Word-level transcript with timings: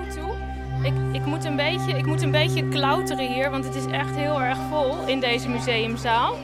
jou 0.00 0.12
toe. 0.12 0.36
Ik, 0.82 1.20
ik, 1.20 1.24
moet 1.26 1.44
een 1.44 1.56
beetje, 1.56 1.96
ik 1.96 2.06
moet 2.06 2.22
een 2.22 2.30
beetje 2.30 2.68
klauteren 2.68 3.32
hier, 3.32 3.50
want 3.50 3.64
het 3.64 3.74
is 3.74 3.86
echt 3.86 4.14
heel 4.14 4.42
erg 4.42 4.58
vol 4.70 5.06
in 5.06 5.20
deze 5.20 5.48
museumzaal. 5.48 6.38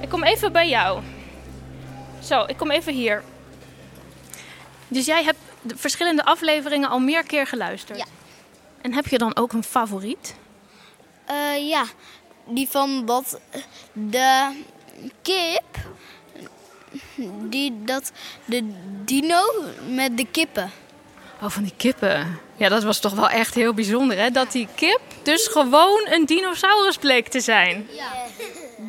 Ik 0.00 0.08
kom 0.08 0.22
even 0.22 0.52
bij 0.52 0.68
jou. 0.68 1.02
Zo, 2.22 2.44
ik 2.46 2.56
kom 2.56 2.70
even 2.70 2.92
hier. 2.92 3.22
Dus 4.88 5.06
jij 5.06 5.24
hebt 5.24 5.38
de 5.62 5.76
verschillende 5.76 6.24
afleveringen 6.24 6.88
al 6.88 6.98
meer 6.98 7.22
keer 7.22 7.46
geluisterd? 7.46 7.98
Ja. 7.98 8.04
En 8.80 8.94
heb 8.94 9.06
je 9.06 9.18
dan 9.18 9.36
ook 9.36 9.52
een 9.52 9.64
favoriet? 9.64 10.34
Uh, 11.30 11.68
ja, 11.68 11.84
die 12.46 12.68
van 12.68 13.06
dat 13.06 13.40
de 13.92 14.62
kip, 15.22 15.76
die 17.48 17.84
dat 17.84 18.12
de 18.44 18.72
dino 19.04 19.40
met 19.88 20.16
de 20.16 20.26
kippen. 20.26 20.70
Oh, 21.42 21.50
van 21.50 21.62
die 21.62 21.72
kippen. 21.76 22.38
Ja, 22.56 22.68
dat 22.68 22.82
was 22.82 23.00
toch 23.00 23.14
wel 23.14 23.28
echt 23.28 23.54
heel 23.54 23.74
bijzonder, 23.74 24.18
hè? 24.18 24.30
Dat 24.30 24.52
die 24.52 24.68
kip 24.74 25.00
dus 25.22 25.46
gewoon 25.46 26.06
een 26.10 26.26
dinosaurus 26.26 26.96
bleek 26.96 27.28
te 27.28 27.40
zijn. 27.40 27.86
Ja, 27.90 28.12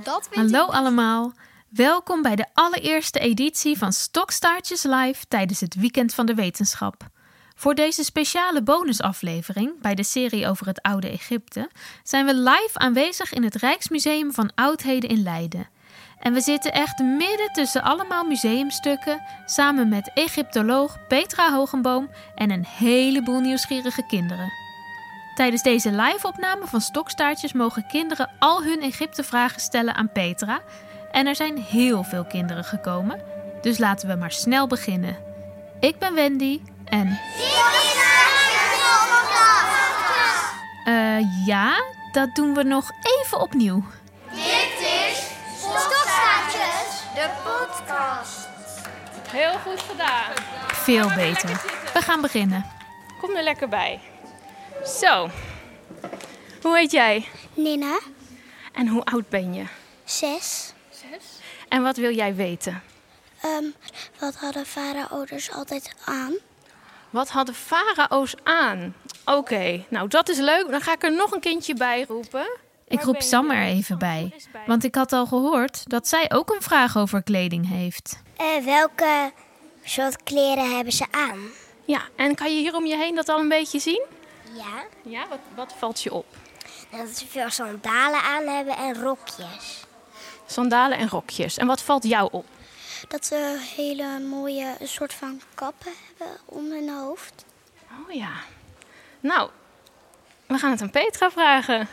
dat 0.03 0.27
weet 0.31 0.51
Hallo 0.51 0.65
allemaal. 0.65 1.33
Welkom 1.69 2.21
bij 2.21 2.35
de 2.35 2.45
allereerste 2.53 3.19
editie 3.19 3.77
van 3.77 3.93
Stokstaartjes 3.93 4.83
Live 4.83 5.25
tijdens 5.27 5.59
het 5.59 5.75
Weekend 5.75 6.13
van 6.13 6.25
de 6.25 6.33
Wetenschap. 6.33 7.07
Voor 7.55 7.75
deze 7.75 8.03
speciale 8.03 8.63
bonusaflevering 8.63 9.81
bij 9.81 9.95
de 9.95 10.03
serie 10.03 10.47
over 10.47 10.67
het 10.67 10.81
Oude 10.81 11.09
Egypte 11.09 11.69
zijn 12.03 12.25
we 12.25 12.33
live 12.33 12.71
aanwezig 12.73 13.33
in 13.33 13.43
het 13.43 13.55
Rijksmuseum 13.55 14.33
van 14.33 14.51
Oudheden 14.55 15.09
in 15.09 15.23
Leiden. 15.23 15.67
En 16.19 16.33
we 16.33 16.41
zitten 16.41 16.73
echt 16.73 16.99
midden 16.99 17.49
tussen 17.51 17.83
allemaal 17.83 18.23
museumstukken 18.23 19.21
samen 19.45 19.89
met 19.89 20.11
Egyptoloog 20.13 20.97
Petra 21.07 21.53
Hogenboom 21.53 22.09
en 22.35 22.51
een 22.51 22.65
heleboel 22.65 23.39
nieuwsgierige 23.39 24.05
kinderen. 24.05 24.51
Tijdens 25.35 25.61
deze 25.61 25.91
live-opname 25.91 26.67
van 26.67 26.81
Stokstaartjes 26.81 27.53
mogen 27.53 27.87
kinderen 27.87 28.29
al 28.39 28.63
hun 28.63 28.81
Egypte-vragen 28.81 29.61
stellen 29.61 29.95
aan 29.95 30.11
Petra. 30.11 30.61
En 31.11 31.27
er 31.27 31.35
zijn 31.35 31.57
heel 31.57 32.03
veel 32.03 32.25
kinderen 32.25 32.63
gekomen, 32.63 33.21
dus 33.61 33.77
laten 33.77 34.07
we 34.07 34.15
maar 34.15 34.31
snel 34.31 34.67
beginnen. 34.67 35.17
Ik 35.79 35.99
ben 35.99 36.13
Wendy 36.13 36.61
en. 36.85 37.19
Uh, 40.85 41.45
ja, 41.45 41.83
dat 42.11 42.35
doen 42.35 42.53
we 42.53 42.63
nog 42.63 42.91
even 43.19 43.39
opnieuw. 43.39 43.83
De 47.15 47.29
podcast. 47.43 48.47
Heel 49.29 49.57
goed 49.59 49.79
gedaan. 49.79 50.31
Veel 50.67 51.13
beter. 51.15 51.49
We 51.93 52.01
gaan 52.01 52.21
beginnen. 52.21 52.65
Kom 53.21 53.35
er 53.35 53.43
lekker 53.43 53.69
bij. 53.69 53.99
Zo. 54.85 55.29
Hoe 56.61 56.77
heet 56.77 56.91
jij? 56.91 57.27
Nina. 57.53 57.99
En 58.73 58.87
hoe 58.87 59.03
oud 59.05 59.29
ben 59.29 59.53
je? 59.53 59.65
Zes. 60.03 60.73
Zes. 60.89 61.23
En 61.67 61.83
wat 61.83 61.97
wil 61.97 62.15
jij 62.15 62.35
weten? 62.35 62.81
Um, 63.45 63.73
wat 64.19 64.35
hadden 64.35 64.65
farao's 64.65 65.51
altijd 65.51 65.95
aan? 66.05 66.33
Wat 67.09 67.29
hadden 67.29 67.55
farao's 67.55 68.33
aan? 68.43 68.95
Oké, 69.25 69.85
nou 69.89 70.07
dat 70.07 70.29
is 70.29 70.37
leuk. 70.37 70.69
Dan 70.69 70.81
ga 70.81 70.93
ik 70.93 71.03
er 71.03 71.13
nog 71.13 71.31
een 71.31 71.39
kindje 71.39 71.73
bij 71.73 72.05
roepen. 72.07 72.47
Ik 72.89 73.01
roep 73.01 73.21
Sam 73.21 73.51
er 73.51 73.63
even 73.63 73.97
bij, 73.97 74.33
want 74.65 74.83
ik 74.83 74.95
had 74.95 75.13
al 75.13 75.25
gehoord 75.25 75.89
dat 75.89 76.07
zij 76.07 76.31
ook 76.31 76.49
een 76.55 76.61
vraag 76.61 76.97
over 76.97 77.23
kleding 77.23 77.67
heeft. 77.69 78.21
Uh, 78.41 78.65
welke 78.65 79.31
soort 79.83 80.23
kleren 80.23 80.75
hebben 80.75 80.93
ze 80.93 81.05
aan? 81.11 81.39
Ja, 81.85 82.01
en 82.15 82.35
kan 82.35 82.55
je 82.55 82.59
hier 82.59 82.75
om 82.75 82.85
je 82.85 82.97
heen 82.97 83.15
dat 83.15 83.29
al 83.29 83.39
een 83.39 83.49
beetje 83.49 83.79
zien? 83.79 84.05
Ja. 84.53 84.85
Ja, 85.01 85.27
wat, 85.27 85.39
wat 85.55 85.73
valt 85.77 86.01
je 86.01 86.13
op? 86.13 86.25
Dat 86.91 87.17
ze 87.17 87.27
veel 87.27 87.49
sandalen 87.49 88.21
aan 88.21 88.47
hebben 88.47 88.77
en 88.77 89.01
rokjes. 89.01 89.85
Sandalen 90.45 90.97
en 90.97 91.09
rokjes. 91.09 91.57
En 91.57 91.67
wat 91.67 91.81
valt 91.81 92.03
jou 92.03 92.29
op? 92.31 92.45
Dat 93.07 93.25
ze 93.25 93.59
hele 93.75 94.19
mooie 94.19 94.75
soort 94.83 95.13
van 95.13 95.41
kappen 95.53 95.91
hebben 96.07 96.37
om 96.45 96.71
hun 96.71 96.89
hoofd. 96.89 97.45
Oh 97.91 98.13
ja. 98.15 98.31
Nou, 99.19 99.49
we 100.45 100.57
gaan 100.57 100.71
het 100.71 100.81
aan 100.81 100.89
Petra 100.89 101.31
vragen. 101.31 101.87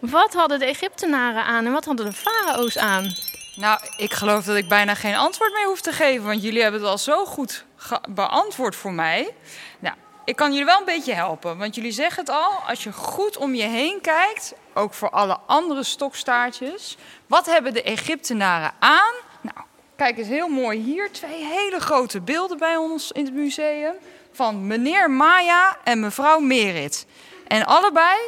Wat 0.00 0.34
hadden 0.34 0.58
de 0.58 0.64
Egyptenaren 0.64 1.44
aan 1.44 1.66
en 1.66 1.72
wat 1.72 1.84
hadden 1.84 2.06
de 2.06 2.12
farao's 2.12 2.78
aan? 2.78 3.14
Nou, 3.56 3.80
ik 3.96 4.12
geloof 4.12 4.44
dat 4.44 4.56
ik 4.56 4.68
bijna 4.68 4.94
geen 4.94 5.16
antwoord 5.16 5.52
meer 5.52 5.66
hoef 5.66 5.80
te 5.80 5.92
geven, 5.92 6.26
want 6.26 6.42
jullie 6.42 6.62
hebben 6.62 6.80
het 6.80 6.90
al 6.90 6.98
zo 6.98 7.24
goed 7.24 7.64
beantwoord 8.08 8.76
voor 8.76 8.92
mij. 8.92 9.34
Nou, 9.78 9.94
ik 10.24 10.36
kan 10.36 10.50
jullie 10.50 10.64
wel 10.64 10.78
een 10.78 10.84
beetje 10.84 11.14
helpen, 11.14 11.58
want 11.58 11.74
jullie 11.74 11.92
zeggen 11.92 12.20
het 12.24 12.34
al, 12.34 12.52
als 12.66 12.84
je 12.84 12.92
goed 12.92 13.36
om 13.36 13.54
je 13.54 13.62
heen 13.62 14.00
kijkt, 14.00 14.54
ook 14.74 14.94
voor 14.94 15.10
alle 15.10 15.38
andere 15.46 15.82
stokstaartjes, 15.82 16.96
wat 17.26 17.46
hebben 17.46 17.72
de 17.74 17.82
Egyptenaren 17.82 18.72
aan? 18.78 19.14
Nou, 19.40 19.56
kijk 19.96 20.18
eens 20.18 20.28
heel 20.28 20.48
mooi 20.48 20.78
hier, 20.78 21.12
twee 21.12 21.44
hele 21.44 21.80
grote 21.80 22.20
beelden 22.20 22.58
bij 22.58 22.76
ons 22.76 23.12
in 23.12 23.24
het 23.24 23.34
museum 23.34 23.94
van 24.32 24.66
meneer 24.66 25.10
Maya 25.10 25.76
en 25.84 26.00
mevrouw 26.00 26.38
Merit. 26.38 27.06
En 27.46 27.66
allebei 27.66 28.18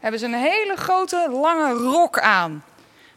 hebben 0.00 0.20
ze 0.20 0.26
een 0.26 0.34
hele 0.34 0.76
grote 0.76 1.28
lange 1.30 1.72
rok 1.72 2.18
aan. 2.18 2.64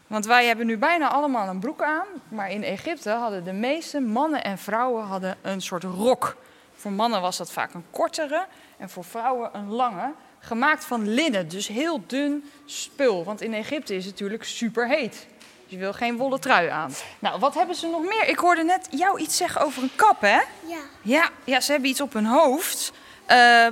Want 0.06 0.26
wij 0.26 0.46
hebben 0.46 0.66
nu 0.66 0.78
bijna 0.78 1.08
allemaal 1.08 1.48
een 1.48 1.58
broek 1.58 1.82
aan, 1.82 2.06
maar 2.28 2.50
in 2.50 2.62
Egypte 2.62 3.10
hadden 3.10 3.44
de 3.44 3.52
meeste 3.52 4.00
mannen 4.00 4.44
en 4.44 4.58
vrouwen 4.58 5.04
hadden 5.04 5.36
een 5.42 5.60
soort 5.60 5.82
rok. 5.82 6.36
Voor 6.74 6.92
mannen 6.92 7.20
was 7.20 7.36
dat 7.36 7.52
vaak 7.52 7.74
een 7.74 7.84
kortere 7.90 8.46
en 8.76 8.90
voor 8.90 9.04
vrouwen 9.04 9.50
een 9.52 9.70
lange, 9.70 10.12
gemaakt 10.38 10.84
van 10.84 11.08
linnen, 11.08 11.48
dus 11.48 11.68
heel 11.68 12.02
dun 12.06 12.50
spul. 12.64 13.24
Want 13.24 13.40
in 13.40 13.54
Egypte 13.54 13.94
is 13.94 14.04
het 14.04 14.12
natuurlijk 14.12 14.44
superheet. 14.44 15.26
Je 15.66 15.78
wil 15.78 15.92
geen 15.92 16.16
wollen 16.16 16.40
trui 16.40 16.68
aan. 16.68 16.92
Nou, 17.18 17.38
wat 17.38 17.54
hebben 17.54 17.76
ze 17.76 17.86
nog 17.86 18.02
meer? 18.02 18.28
Ik 18.28 18.38
hoorde 18.38 18.62
net 18.62 18.88
jou 18.90 19.20
iets 19.20 19.36
zeggen 19.36 19.60
over 19.60 19.82
een 19.82 19.96
kap, 19.96 20.20
hè? 20.20 20.40
Ja. 20.66 20.78
Ja, 21.02 21.28
ja 21.44 21.60
ze 21.60 21.72
hebben 21.72 21.90
iets 21.90 22.00
op 22.00 22.12
hun 22.12 22.26
hoofd. 22.26 22.92
Uh, 23.28 23.66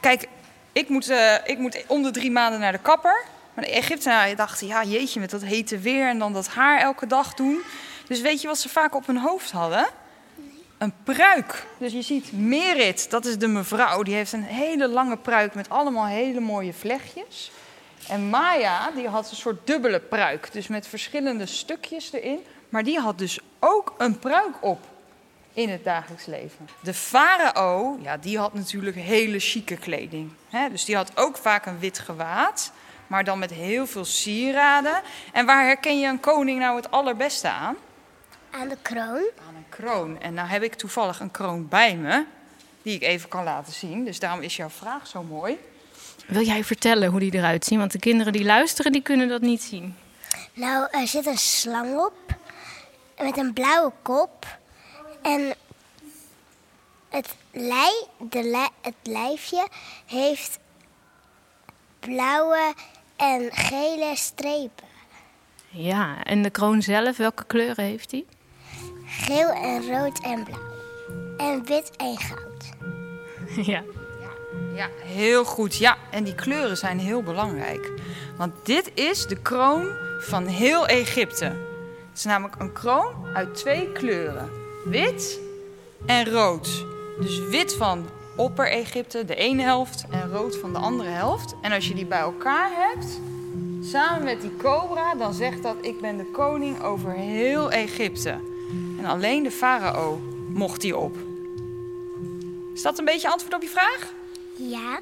kijk, 0.00 0.28
ik 0.74 0.88
moet, 0.88 1.10
uh, 1.10 1.34
ik 1.44 1.58
moet 1.58 1.84
om 1.86 2.02
de 2.02 2.10
drie 2.10 2.30
maanden 2.30 2.60
naar 2.60 2.72
de 2.72 2.78
kapper. 2.78 3.24
Maar 3.54 3.64
de 3.64 3.70
Egyptenaren 3.70 4.36
dachten, 4.36 4.66
ja 4.66 4.84
jeetje, 4.84 5.20
met 5.20 5.30
dat 5.30 5.42
hete 5.42 5.78
weer 5.78 6.08
en 6.08 6.18
dan 6.18 6.32
dat 6.32 6.48
haar 6.48 6.80
elke 6.80 7.06
dag 7.06 7.34
doen. 7.34 7.62
Dus 8.06 8.20
weet 8.20 8.40
je 8.40 8.46
wat 8.46 8.58
ze 8.58 8.68
vaak 8.68 8.94
op 8.94 9.06
hun 9.06 9.18
hoofd 9.18 9.50
hadden? 9.50 9.86
Een 10.78 10.92
pruik. 11.04 11.66
Dus 11.78 11.92
je 11.92 12.02
ziet 12.02 12.32
Merit, 12.32 13.10
dat 13.10 13.24
is 13.24 13.38
de 13.38 13.46
mevrouw, 13.46 14.02
die 14.02 14.14
heeft 14.14 14.32
een 14.32 14.42
hele 14.42 14.88
lange 14.88 15.16
pruik 15.16 15.54
met 15.54 15.68
allemaal 15.68 16.06
hele 16.06 16.40
mooie 16.40 16.72
vlechtjes. 16.72 17.50
En 18.08 18.28
Maya, 18.28 18.90
die 18.90 19.08
had 19.08 19.30
een 19.30 19.36
soort 19.36 19.66
dubbele 19.66 20.00
pruik, 20.00 20.52
dus 20.52 20.66
met 20.66 20.86
verschillende 20.86 21.46
stukjes 21.46 22.12
erin. 22.12 22.44
Maar 22.68 22.82
die 22.82 22.98
had 22.98 23.18
dus 23.18 23.38
ook 23.58 23.94
een 23.98 24.18
pruik 24.18 24.54
op 24.60 24.78
in 25.54 25.68
het 25.68 25.84
dagelijks 25.84 26.26
leven. 26.26 26.68
De 26.80 26.94
farao, 26.94 27.98
ja, 28.02 28.16
die 28.16 28.38
had 28.38 28.54
natuurlijk 28.54 28.96
hele 28.96 29.38
chique 29.38 29.76
kleding. 29.76 30.30
Hè? 30.48 30.68
Dus 30.68 30.84
die 30.84 30.96
had 30.96 31.16
ook 31.16 31.36
vaak 31.36 31.66
een 31.66 31.78
wit 31.78 31.98
gewaad, 31.98 32.72
maar 33.06 33.24
dan 33.24 33.38
met 33.38 33.50
heel 33.50 33.86
veel 33.86 34.04
sieraden. 34.04 35.02
En 35.32 35.46
waar 35.46 35.64
herken 35.64 36.00
je 36.00 36.06
een 36.06 36.20
koning 36.20 36.58
nou 36.58 36.76
het 36.76 36.90
allerbeste 36.90 37.48
aan? 37.48 37.76
Aan 38.50 38.68
de 38.68 38.76
kroon. 38.82 39.30
Aan 39.48 39.54
een 39.56 39.68
kroon. 39.68 40.20
En 40.20 40.34
nou 40.34 40.48
heb 40.48 40.62
ik 40.62 40.74
toevallig 40.74 41.20
een 41.20 41.30
kroon 41.30 41.68
bij 41.68 41.96
me, 41.96 42.24
die 42.82 42.94
ik 42.94 43.02
even 43.02 43.28
kan 43.28 43.44
laten 43.44 43.72
zien. 43.72 44.04
Dus 44.04 44.18
daarom 44.18 44.40
is 44.40 44.56
jouw 44.56 44.70
vraag 44.70 45.06
zo 45.06 45.22
mooi. 45.22 45.58
Wil 46.26 46.42
jij 46.42 46.64
vertellen 46.64 47.10
hoe 47.10 47.20
die 47.20 47.34
eruit 47.34 47.64
zien? 47.64 47.78
Want 47.78 47.92
de 47.92 47.98
kinderen 47.98 48.32
die 48.32 48.44
luisteren, 48.44 48.92
die 48.92 49.02
kunnen 49.02 49.28
dat 49.28 49.40
niet 49.40 49.62
zien. 49.62 49.96
Nou, 50.52 50.88
er 50.90 51.06
zit 51.06 51.26
een 51.26 51.38
slang 51.38 51.96
op 51.96 52.14
met 53.18 53.36
een 53.36 53.52
blauwe 53.52 53.92
kop. 54.02 54.46
En 55.24 55.54
het, 57.08 57.34
lij, 57.50 58.06
de 58.18 58.68
het 58.80 58.94
lijfje 59.02 59.68
heeft 60.06 60.58
blauwe 62.00 62.74
en 63.16 63.52
gele 63.52 64.12
strepen. 64.16 64.86
Ja, 65.68 66.24
en 66.24 66.42
de 66.42 66.50
kroon 66.50 66.82
zelf, 66.82 67.16
welke 67.16 67.44
kleuren 67.44 67.84
heeft 67.84 68.10
hij? 68.10 68.24
Geel 69.06 69.48
en 69.50 69.90
rood 69.90 70.20
en 70.20 70.44
blauw. 70.44 70.72
En 71.36 71.64
wit 71.64 71.96
en 71.96 72.18
goud. 72.18 72.72
Ja. 73.66 73.82
Ja, 74.74 74.88
heel 75.02 75.44
goed. 75.44 75.76
Ja, 75.76 75.96
en 76.10 76.24
die 76.24 76.34
kleuren 76.34 76.76
zijn 76.76 76.98
heel 76.98 77.22
belangrijk. 77.22 77.90
Want 78.36 78.66
dit 78.66 78.90
is 78.94 79.26
de 79.26 79.36
kroon 79.42 79.96
van 80.20 80.46
heel 80.46 80.86
Egypte. 80.86 81.44
Het 81.44 82.14
is 82.14 82.24
namelijk 82.24 82.60
een 82.60 82.72
kroon 82.72 83.26
uit 83.34 83.54
twee 83.54 83.92
kleuren: 83.92 84.63
wit 84.84 85.40
en 86.06 86.30
rood. 86.30 86.84
Dus 87.20 87.38
wit 87.38 87.74
van 87.74 88.08
Opper-Egypte, 88.36 89.24
de 89.24 89.34
ene 89.34 89.62
helft, 89.62 90.04
en 90.10 90.30
rood 90.30 90.56
van 90.56 90.72
de 90.72 90.78
andere 90.78 91.08
helft. 91.08 91.54
En 91.62 91.72
als 91.72 91.88
je 91.88 91.94
die 91.94 92.06
bij 92.06 92.18
elkaar 92.18 92.70
hebt, 92.72 93.20
samen 93.82 94.24
met 94.24 94.40
die 94.40 94.56
cobra, 94.56 95.14
dan 95.14 95.34
zegt 95.34 95.62
dat 95.62 95.76
ik 95.80 96.00
ben 96.00 96.16
de 96.16 96.30
koning 96.30 96.82
over 96.82 97.12
heel 97.12 97.70
Egypte. 97.70 98.30
En 98.98 99.04
alleen 99.04 99.42
de 99.42 99.50
farao 99.50 100.20
mocht 100.48 100.80
die 100.80 100.96
op. 100.96 101.16
Is 102.74 102.82
dat 102.82 102.98
een 102.98 103.04
beetje 103.04 103.30
antwoord 103.30 103.54
op 103.54 103.62
je 103.62 103.68
vraag? 103.68 104.12
Ja. 104.58 105.00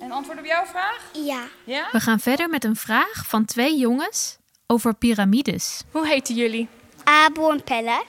En 0.00 0.10
antwoord 0.10 0.38
op 0.38 0.44
jouw 0.44 0.64
vraag? 0.64 1.10
Ja. 1.12 1.42
Ja? 1.64 1.88
We 1.92 2.00
gaan 2.00 2.20
verder 2.20 2.48
met 2.48 2.64
een 2.64 2.76
vraag 2.76 3.24
van 3.26 3.44
twee 3.44 3.78
jongens 3.78 4.38
over 4.66 4.94
piramides. 4.94 5.82
Hoe 5.90 6.06
heten 6.06 6.34
jullie? 6.34 6.68
Abel 7.04 7.50
en 7.50 7.62
Pelle. 7.62 8.04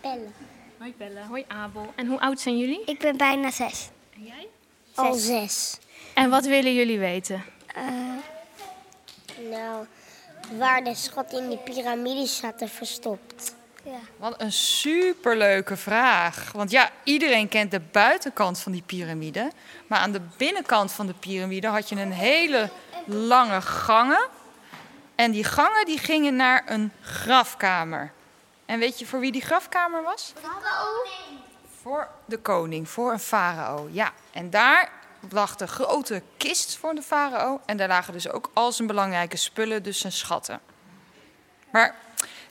Pelle. 0.00 0.45
Hoi 0.78 0.94
Belle. 0.98 1.20
Hoi 1.28 1.44
Abel. 1.48 1.92
En 1.94 2.06
hoe 2.06 2.20
oud 2.20 2.40
zijn 2.40 2.58
jullie? 2.58 2.82
Ik 2.84 2.98
ben 2.98 3.16
bijna 3.16 3.50
zes. 3.50 3.88
En 4.14 4.24
jij? 4.24 4.48
Al 4.94 5.14
zes. 5.14 5.78
En 6.14 6.30
wat 6.30 6.44
willen 6.44 6.74
jullie 6.74 6.98
weten? 6.98 7.44
Nou, 9.50 9.86
waar 10.58 10.84
de 10.84 10.94
schat 10.94 11.32
in 11.32 11.48
die 11.48 11.58
piramides 11.58 12.36
zaten 12.36 12.68
verstopt. 12.68 13.54
Ja. 13.82 13.98
Wat 14.16 14.40
een 14.40 14.52
superleuke 14.52 15.76
vraag. 15.76 16.52
Want 16.52 16.70
ja, 16.70 16.90
iedereen 17.04 17.48
kent 17.48 17.70
de 17.70 17.80
buitenkant 17.92 18.58
van 18.58 18.72
die 18.72 18.82
piramide. 18.86 19.50
Maar 19.86 19.98
aan 19.98 20.12
de 20.12 20.20
binnenkant 20.36 20.92
van 20.92 21.06
de 21.06 21.14
piramide 21.14 21.66
had 21.66 21.88
je 21.88 21.96
een 21.96 22.12
hele 22.12 22.70
lange 23.04 23.60
gangen. 23.60 24.26
En 25.14 25.30
die 25.30 25.44
gangen 25.44 25.86
die 25.86 25.98
gingen 25.98 26.36
naar 26.36 26.62
een 26.66 26.92
grafkamer. 27.00 28.12
En 28.66 28.78
weet 28.78 28.98
je 28.98 29.06
voor 29.06 29.20
wie 29.20 29.32
die 29.32 29.42
grafkamer 29.42 30.02
was? 30.02 30.32
Voor 31.82 32.08
de 32.24 32.38
koning, 32.38 32.88
voor 32.88 33.12
een 33.12 33.18
farao. 33.18 33.88
Ja, 33.90 34.12
en 34.32 34.50
daar 34.50 34.90
lag 35.30 35.56
de 35.56 35.66
grote 35.66 36.22
kist 36.36 36.76
voor 36.76 36.94
de 36.94 37.02
farao. 37.02 37.60
En 37.66 37.76
daar 37.76 37.88
lagen 37.88 38.12
dus 38.12 38.28
ook 38.30 38.50
al 38.54 38.72
zijn 38.72 38.88
belangrijke 38.88 39.36
spullen, 39.36 39.82
dus 39.82 39.98
zijn 39.98 40.12
schatten. 40.12 40.60
Maar 41.70 41.94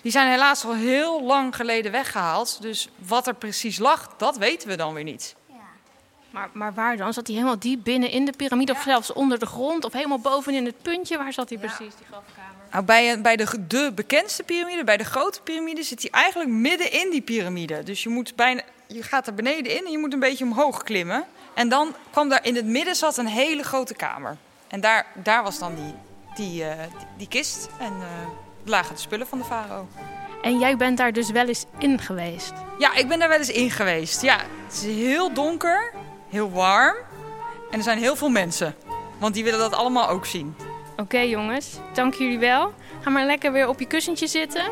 die 0.02 0.12
zijn 0.12 0.30
helaas 0.30 0.66
al 0.66 0.74
heel 0.74 1.24
lang 1.24 1.56
geleden 1.56 1.92
weggehaald. 1.92 2.62
Dus 2.62 2.90
wat 2.96 3.28
er 3.28 3.36
precies 3.36 3.78
lag, 3.78 4.14
dat 4.18 4.38
weten 4.38 4.68
we 4.68 4.76
dan 4.76 4.94
weer 4.94 5.04
niet. 5.04 5.36
Maar, 6.36 6.50
maar 6.54 6.74
waar 6.74 6.98
dan? 6.98 7.14
Zat 7.14 7.28
hij 7.28 7.36
helemaal 7.36 7.60
diep 7.60 7.84
binnen 7.84 8.10
in 8.10 8.26
de 8.26 8.32
piramide 8.32 8.72
of 8.72 8.82
zelfs 8.82 9.14
onder 9.14 9.40
de 9.40 9.46
grond? 9.46 9.86
Of 9.86 9.94
helemaal 9.94 10.20
bovenin 10.20 10.66
het 10.66 10.82
puntje? 10.82 11.18
Waar 11.18 11.34
zat 11.34 11.50
hij 11.50 11.58
precies, 11.58 11.78
die 11.78 12.06
grafkamer? 12.10 12.54
Nou, 12.72 12.86
bij, 12.86 13.22
bij 13.22 13.36
de, 13.36 13.66
de 13.68 13.92
bekendste 13.96 14.44
piramide, 14.44 14.84
bij 14.84 14.98
de 14.98 15.04
grote 15.04 15.42
piramide, 15.42 15.84
zit 15.84 16.02
hij 16.02 16.12
eigenlijk 16.12 16.50
midden 16.50 16.92
in 16.92 17.10
die 17.10 17.22
piramide. 17.22 17.84
Dus 17.84 18.04
je, 18.04 18.10
moet 18.10 18.36
bijna, 18.36 18.62
je 18.88 19.04
gaat 19.04 19.28
er 19.28 19.34
beneden 19.34 19.78
in 19.78 19.86
en 19.86 19.92
je 19.92 19.98
moet 19.98 20.14
een 20.14 20.20
beetje 20.20 20.44
omhoog 20.44 20.84
klimmen. 20.84 21.26
En 21.54 21.70
dan 21.70 21.96
kwam 22.12 22.30
daar 22.30 22.46
in 22.46 22.56
het 22.56 22.66
midden 22.66 22.96
zat 22.96 23.18
een 23.18 23.28
hele 23.28 23.64
grote 23.64 23.94
kamer. 23.94 24.38
En 24.68 24.82
daar, 24.82 25.06
daar 25.14 25.44
was 25.44 25.60
dan 25.60 25.76
die, 25.76 25.94
die, 26.36 26.64
eh, 26.64 26.80
die, 26.80 27.08
die 27.18 27.28
kist 27.28 27.70
en 27.80 27.94
eh, 27.94 28.28
lagen 28.64 28.96
de 28.96 29.02
spullen 29.02 29.28
van 29.28 29.38
de 29.38 29.44
farao. 29.46 29.88
En 30.42 30.60
jij 30.60 30.78
bent 30.78 30.98
daar 30.98 31.14
dus 31.14 31.32
wel 31.32 31.48
eens 31.48 31.66
in 31.78 32.00
geweest? 32.00 32.54
Ja, 32.80 32.94
ik 32.94 33.08
ben 33.08 33.20
daar 33.20 33.30
wel 33.30 33.38
eens 33.38 33.52
in 33.52 33.72
geweest. 33.72 34.22
Ja, 34.22 34.38
het 34.38 34.74
is 34.74 34.84
heel 34.84 35.34
donker, 35.34 35.94
heel 36.36 36.52
warm 36.52 36.96
en 37.72 37.78
er 37.78 37.84
zijn 37.84 37.98
heel 37.98 38.16
veel 38.16 38.30
mensen. 38.30 38.76
Want 39.20 39.34
die 39.34 39.44
willen 39.44 39.60
dat 39.60 39.74
allemaal 39.74 40.10
ook 40.10 40.26
zien. 40.26 40.56
Oké 40.98 41.20
jongens, 41.20 41.78
dank 41.94 42.14
jullie 42.14 42.40
wel. 42.40 42.74
Ga 43.02 43.10
maar 43.10 43.26
lekker 43.26 43.52
weer 43.52 43.68
op 43.68 43.80
je 43.80 43.88
kussentje 43.88 44.28
zitten. 44.28 44.64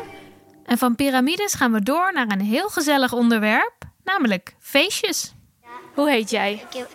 En 0.64 0.78
van 0.78 0.94
piramides 0.94 1.54
gaan 1.54 1.72
we 1.72 1.82
door 1.82 2.12
naar 2.12 2.26
een 2.28 2.40
heel 2.40 2.68
gezellig 2.68 3.12
onderwerp, 3.12 3.74
namelijk 4.04 4.54
feestjes. 4.60 5.34
Hoe 5.94 6.10
heet 6.10 6.30
jij? 6.30 6.52
Ik 6.52 6.78
heb 6.78 6.90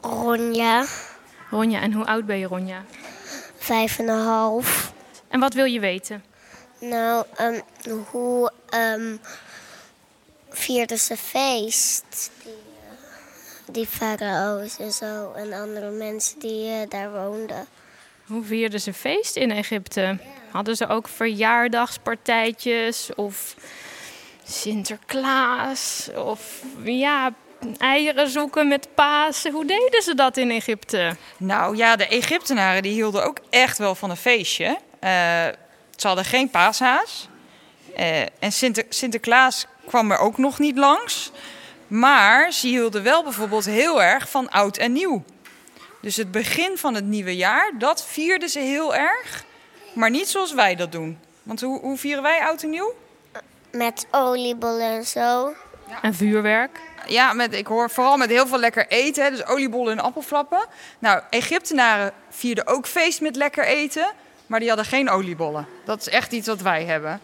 Ronja, 0.00 0.84
Ronja. 1.50 1.80
En 1.80 1.92
hoe 1.92 2.06
oud 2.06 2.26
ben 2.26 2.38
je 2.38 2.46
Ronja? 2.46 2.84
vijf 3.58 3.98
en 3.98 4.08
een 4.08 4.24
half. 4.24 4.92
En 5.28 5.40
wat 5.40 5.54
wil 5.54 5.64
je 5.64 5.80
weten? 5.80 6.24
Nou, 6.80 7.24
ehm, 7.36 7.60
hoe 8.10 8.52
ehm 8.68 9.16
vierden 10.50 10.98
ze 10.98 11.16
feest? 11.16 12.30
Die, 13.70 13.86
farao's 13.86 14.78
en 14.78 14.92
zo 14.92 15.32
en 15.32 15.52
andere 15.52 15.90
mensen 15.90 16.38
die 16.38 16.70
eh, 16.70 16.88
daar 16.88 17.12
woonden. 17.12 17.66
Hoe 18.26 18.44
vierden 18.44 18.80
ze 18.80 18.92
feest 18.92 19.36
in 19.36 19.50
Egypte? 19.50 20.18
Hadden 20.50 20.76
ze 20.76 20.88
ook 20.88 21.08
verjaardagspartijtjes 21.08 23.10
of 23.14 23.54
Sinterklaas 24.44 26.10
of 26.16 26.62
ja, 26.84 27.34
eieren 27.78 28.28
zoeken 28.28 28.68
met 28.68 28.88
Pasen? 28.94 29.52
Hoe 29.52 29.64
deden 29.64 30.02
ze 30.02 30.14
dat 30.14 30.36
in 30.36 30.50
Egypte? 30.50 31.16
Nou 31.36 31.76
ja, 31.76 31.96
de 31.96 32.06
Egyptenaren 32.06 32.82
die 32.82 32.92
hielden 32.92 33.24
ook 33.24 33.38
echt 33.50 33.78
wel 33.78 33.94
van 33.94 34.10
een 34.10 34.16
feestje. 34.16 34.78
Eh, 34.98 35.46
ze 35.96 36.06
hadden 36.06 36.24
geen 36.24 36.50
paashaas. 36.50 37.28
Eh, 37.96 38.20
en 38.20 38.52
Sinter 38.52 38.84
Sinterklaas 38.88 39.66
kwam 39.86 40.10
er 40.10 40.18
ook 40.18 40.38
nog 40.38 40.58
niet 40.58 40.76
langs. 40.76 41.30
Maar 41.88 42.52
ze 42.52 42.66
hielden 42.66 43.02
wel 43.02 43.22
bijvoorbeeld 43.22 43.64
heel 43.64 44.02
erg 44.02 44.30
van 44.30 44.50
oud 44.50 44.76
en 44.76 44.92
nieuw. 44.92 45.24
Dus 46.00 46.16
het 46.16 46.30
begin 46.30 46.78
van 46.78 46.94
het 46.94 47.04
nieuwe 47.04 47.36
jaar, 47.36 47.72
dat 47.78 48.04
vierden 48.04 48.48
ze 48.48 48.58
heel 48.58 48.94
erg. 48.94 49.44
Maar 49.94 50.10
niet 50.10 50.28
zoals 50.28 50.54
wij 50.54 50.74
dat 50.74 50.92
doen. 50.92 51.18
Want 51.42 51.60
hoe, 51.60 51.80
hoe 51.80 51.96
vieren 51.96 52.22
wij 52.22 52.40
oud 52.40 52.62
en 52.62 52.70
nieuw? 52.70 52.94
Met 53.72 54.06
oliebollen 54.10 54.90
en 54.90 55.04
zo. 55.04 55.54
En 56.02 56.14
vuurwerk? 56.14 56.80
Ja, 57.06 57.32
met, 57.32 57.54
ik 57.54 57.66
hoor 57.66 57.90
vooral 57.90 58.16
met 58.16 58.28
heel 58.28 58.46
veel 58.46 58.58
lekker 58.58 58.86
eten. 58.86 59.24
Hè, 59.24 59.30
dus 59.30 59.46
oliebollen 59.46 59.92
en 59.92 60.04
appelflappen. 60.04 60.66
Nou, 60.98 61.20
Egyptenaren 61.30 62.12
vierden 62.30 62.66
ook 62.66 62.86
feest 62.86 63.20
met 63.20 63.36
lekker 63.36 63.64
eten. 63.64 64.12
Maar 64.46 64.58
die 64.60 64.68
hadden 64.68 64.86
geen 64.86 65.10
oliebollen. 65.10 65.66
Dat 65.84 66.00
is 66.00 66.08
echt 66.08 66.32
iets 66.32 66.46
wat 66.46 66.60
wij 66.60 66.84
hebben. 66.84 67.20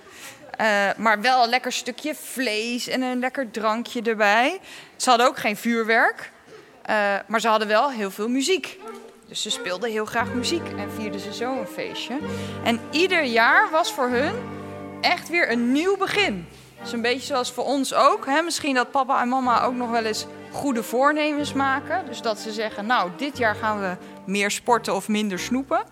Eh, 0.57 0.89
maar 0.97 1.21
wel 1.21 1.43
een 1.43 1.49
lekker 1.49 1.73
stukje 1.73 2.15
vlees 2.15 2.89
en 2.89 3.03
een 3.03 3.19
lekker 3.19 3.51
drankje 3.51 4.03
erbij. 4.03 4.61
Ze 4.97 5.09
hadden 5.09 5.27
ook 5.27 5.39
geen 5.39 5.57
vuurwerk. 5.57 6.31
eh, 6.83 7.15
maar 7.27 7.41
ze 7.41 7.49
hadden 7.49 7.69
wel 7.69 7.91
heel 7.91 8.11
veel 8.11 8.29
muziek. 8.29 8.79
Dus 9.29 9.43
ze 9.43 9.51
speelden 9.51 9.91
heel 9.91 10.05
graag 10.05 10.33
muziek 10.33 10.69
en 10.77 10.91
vierden 10.97 11.21
ze 11.21 11.35
zo 11.35 11.59
een 11.59 11.67
feestje. 11.67 12.19
En 12.65 12.81
ieder 12.91 13.23
jaar 13.23 13.71
was 13.71 13.93
voor 13.93 14.09
hun 14.09 14.35
echt 15.01 15.29
weer 15.29 15.51
een 15.51 15.73
nieuw 15.73 15.97
begin. 15.97 16.47
Dus 16.83 16.93
een 16.93 17.03
beetje 17.03 17.27
zoals 17.27 17.53
voor 17.53 17.65
ons 17.65 17.95
ook. 17.95 18.27
Hè? 18.27 18.43
Misschien 18.43 18.75
dat 18.75 18.91
papa 18.91 19.21
en 19.21 19.29
mama 19.29 19.63
ook 19.63 19.75
nog 19.75 19.91
wel 19.91 20.05
eens 20.05 20.27
goede 20.53 20.83
voornemens 20.83 21.53
maken. 21.53 22.07
Dus 22.07 22.21
dat 22.23 22.39
ze 22.39 22.53
zeggen, 22.53 22.87
nou, 22.87 23.11
dit 23.17 23.39
jaar 23.39 23.55
gaan 23.55 23.81
we 23.81 23.97
meer 24.27 24.51
sporten 24.51 24.95
of 24.95 25.09
minder 25.09 25.39
snoepen. 25.39 25.83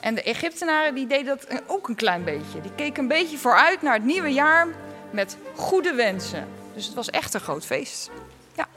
En 0.00 0.14
de 0.14 0.22
Egyptenaren 0.22 0.94
die 0.94 1.06
deden 1.06 1.38
dat 1.38 1.62
ook 1.66 1.88
een 1.88 1.94
klein 1.94 2.24
beetje. 2.24 2.60
Die 2.60 2.74
keken 2.74 3.02
een 3.02 3.08
beetje 3.08 3.38
vooruit 3.38 3.82
naar 3.82 3.94
het 3.94 4.04
nieuwe 4.04 4.28
jaar 4.28 4.68
met 5.10 5.36
goede 5.54 5.94
wensen. 5.94 6.48
Dus 6.74 6.86
het 6.86 6.94
was 6.94 7.10
echt 7.10 7.34
een 7.34 7.40
groot 7.40 7.66
feest. 7.66 8.10
Ja. 8.56 8.68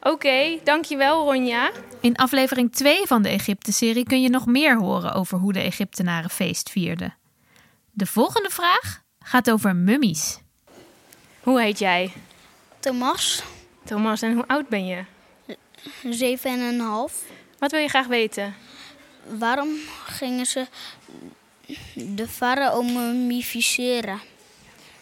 Oké, 0.00 0.58
dankjewel 0.64 1.24
Ronja. 1.24 1.70
In 2.00 2.16
aflevering 2.16 2.72
2 2.72 3.06
van 3.06 3.22
de 3.22 3.28
Egypte-serie 3.28 4.04
kun 4.04 4.22
je 4.22 4.28
nog 4.28 4.46
meer 4.46 4.78
horen 4.78 5.12
over 5.12 5.38
hoe 5.38 5.52
de 5.52 5.60
Egyptenaren 5.60 6.30
feest 6.30 6.70
vierden. 6.70 7.16
De 7.90 8.06
volgende 8.06 8.50
vraag 8.50 9.02
gaat 9.18 9.50
over 9.50 9.76
mummies. 9.76 10.38
Hoe 11.40 11.60
heet 11.60 11.78
jij? 11.78 12.12
Thomas, 12.80 13.42
Thomas, 13.84 14.22
en 14.22 14.34
hoe 14.34 14.44
oud 14.46 14.68
ben 14.68 14.86
je? 14.86 15.04
zeven 16.10 16.50
en 16.50 16.60
een 16.60 16.80
half. 16.80 17.22
Wat 17.58 17.70
wil 17.70 17.80
je 17.80 17.88
graag 17.88 18.06
weten? 18.06 18.54
Waarom 19.26 19.76
gingen 20.06 20.46
ze 20.46 20.66
de 21.94 22.28
farao 22.28 22.82
mummificeren? 22.82 24.20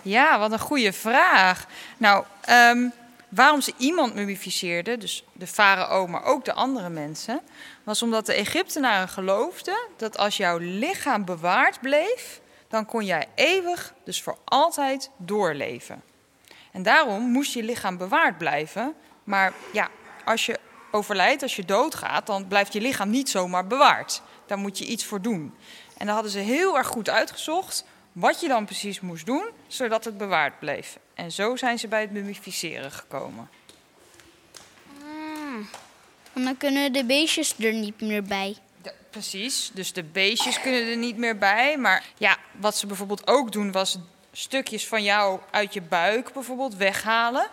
Ja, 0.02 0.38
wat 0.38 0.52
een 0.52 0.58
goede 0.58 0.92
vraag. 0.92 1.66
Nou, 1.96 2.24
ehm, 2.40 2.88
waarom 3.28 3.60
ze 3.60 3.72
iemand 3.76 4.14
mummificeerden, 4.14 5.00
dus 5.00 5.24
de 5.32 5.46
farao, 5.46 6.06
maar 6.06 6.24
ook 6.24 6.44
de 6.44 6.52
andere 6.52 6.88
mensen, 6.88 7.40
was 7.84 8.02
omdat 8.02 8.26
de 8.26 8.34
Egyptenaren 8.34 9.08
geloofden 9.08 9.78
dat 9.96 10.18
als 10.18 10.36
jouw 10.36 10.58
lichaam 10.58 11.24
bewaard 11.24 11.80
bleef, 11.80 12.40
dan 12.68 12.86
kon 12.86 13.04
jij 13.04 13.28
eeuwig, 13.34 13.94
dus 14.04 14.22
voor 14.22 14.36
altijd, 14.44 15.10
doorleven. 15.16 16.02
En 16.72 16.82
daarom 16.82 17.22
moest 17.22 17.52
je 17.54 17.62
lichaam 17.62 17.96
bewaard 17.96 18.38
blijven. 18.38 18.94
Maar 19.24 19.52
ja, 19.72 19.88
als 20.24 20.46
je 20.46 20.58
overlijdt, 20.90 21.42
als 21.42 21.56
je 21.56 21.64
doodgaat, 21.64 22.26
dan 22.26 22.48
blijft 22.48 22.72
je 22.72 22.80
lichaam 22.80 23.10
niet 23.10 23.30
zomaar 23.30 23.66
bewaard. 23.66 24.22
Daar 24.46 24.58
moet 24.58 24.78
je 24.78 24.86
iets 24.86 25.04
voor 25.04 25.20
doen. 25.20 25.54
En 25.96 26.06
dan 26.06 26.14
hadden 26.14 26.32
ze 26.32 26.38
heel 26.38 26.76
erg 26.76 26.86
goed 26.86 27.08
uitgezocht 27.08 27.84
wat 28.12 28.40
je 28.40 28.48
dan 28.48 28.64
precies 28.64 29.00
moest 29.00 29.26
doen, 29.26 29.50
zodat 29.66 30.04
het 30.04 30.18
bewaard 30.18 30.58
bleef. 30.58 30.98
En 31.14 31.32
zo 31.32 31.56
zijn 31.56 31.78
ze 31.78 31.88
bij 31.88 32.00
het 32.00 32.10
mummificeren 32.10 32.92
gekomen. 32.92 33.50
En 36.32 36.44
dan 36.44 36.56
kunnen 36.56 36.92
de 36.92 37.04
beestjes 37.04 37.54
er 37.58 37.72
niet 37.72 38.00
meer 38.00 38.22
bij. 38.22 38.56
Ja, 38.82 38.92
precies, 39.10 39.70
dus 39.74 39.92
de 39.92 40.02
beestjes 40.02 40.60
kunnen 40.60 40.86
er 40.86 40.96
niet 40.96 41.16
meer 41.16 41.38
bij. 41.38 41.76
Maar 41.76 42.04
ja, 42.18 42.36
wat 42.52 42.76
ze 42.76 42.86
bijvoorbeeld 42.86 43.26
ook 43.26 43.52
doen, 43.52 43.72
was 43.72 43.98
stukjes 44.32 44.86
van 44.86 45.02
jou 45.02 45.40
uit 45.50 45.74
je 45.74 45.82
buik 45.82 46.32
bijvoorbeeld 46.32 46.74
weghalen. 46.74 47.46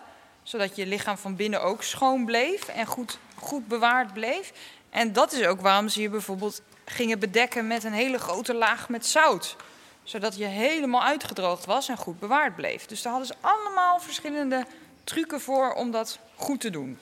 Zodat 0.47 0.75
je 0.75 0.85
lichaam 0.85 1.17
van 1.17 1.35
binnen 1.35 1.61
ook 1.61 1.83
schoon 1.83 2.25
bleef 2.25 2.67
en 2.67 2.85
goed, 2.85 3.17
goed 3.35 3.67
bewaard 3.67 4.13
bleef. 4.13 4.51
En 4.89 5.13
dat 5.13 5.31
is 5.31 5.45
ook 5.45 5.61
waarom 5.61 5.89
ze 5.89 6.01
je 6.01 6.09
bijvoorbeeld 6.09 6.61
gingen 6.85 7.19
bedekken 7.19 7.67
met 7.67 7.83
een 7.83 7.93
hele 7.93 8.19
grote 8.19 8.53
laag 8.53 8.89
met 8.89 9.05
zout. 9.05 9.55
Zodat 10.03 10.37
je 10.37 10.45
helemaal 10.45 11.03
uitgedroogd 11.03 11.65
was 11.65 11.89
en 11.89 11.97
goed 11.97 12.19
bewaard 12.19 12.55
bleef. 12.55 12.85
Dus 12.85 13.01
daar 13.01 13.11
hadden 13.11 13.31
ze 13.35 13.47
allemaal 13.47 13.99
verschillende 13.99 14.65
trucken 15.03 15.41
voor 15.41 15.73
om 15.73 15.91
dat 15.91 16.19
goed 16.35 16.59
te 16.59 16.69
doen. 16.69 16.99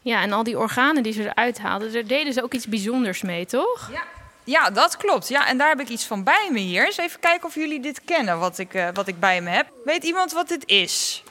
Ja, 0.00 0.22
en 0.22 0.32
al 0.32 0.42
die 0.42 0.58
organen 0.58 1.02
die 1.02 1.12
ze 1.12 1.22
eruit 1.22 1.58
haalden, 1.58 1.92
daar 1.92 2.06
deden 2.06 2.32
ze 2.32 2.42
ook 2.42 2.54
iets 2.54 2.66
bijzonders 2.66 3.22
mee, 3.22 3.46
toch? 3.46 3.88
Ja. 3.92 4.02
Ja, 4.44 4.70
dat 4.70 4.96
klopt. 4.96 5.28
Ja, 5.28 5.46
en 5.46 5.58
daar 5.58 5.68
heb 5.68 5.80
ik 5.80 5.88
iets 5.88 6.04
van 6.04 6.24
bij 6.24 6.48
me 6.52 6.58
hier. 6.58 6.84
Eens 6.86 6.96
even 6.96 7.20
kijken 7.20 7.48
of 7.48 7.54
jullie 7.54 7.80
dit 7.80 8.04
kennen, 8.04 8.38
wat 8.38 8.58
ik, 8.58 8.74
uh, 8.74 8.88
wat 8.92 9.08
ik 9.08 9.20
bij 9.20 9.40
me 9.40 9.50
heb. 9.50 9.72
Weet 9.84 10.04
iemand 10.04 10.32
wat 10.32 10.48
dit 10.48 10.66
is? 10.66 11.21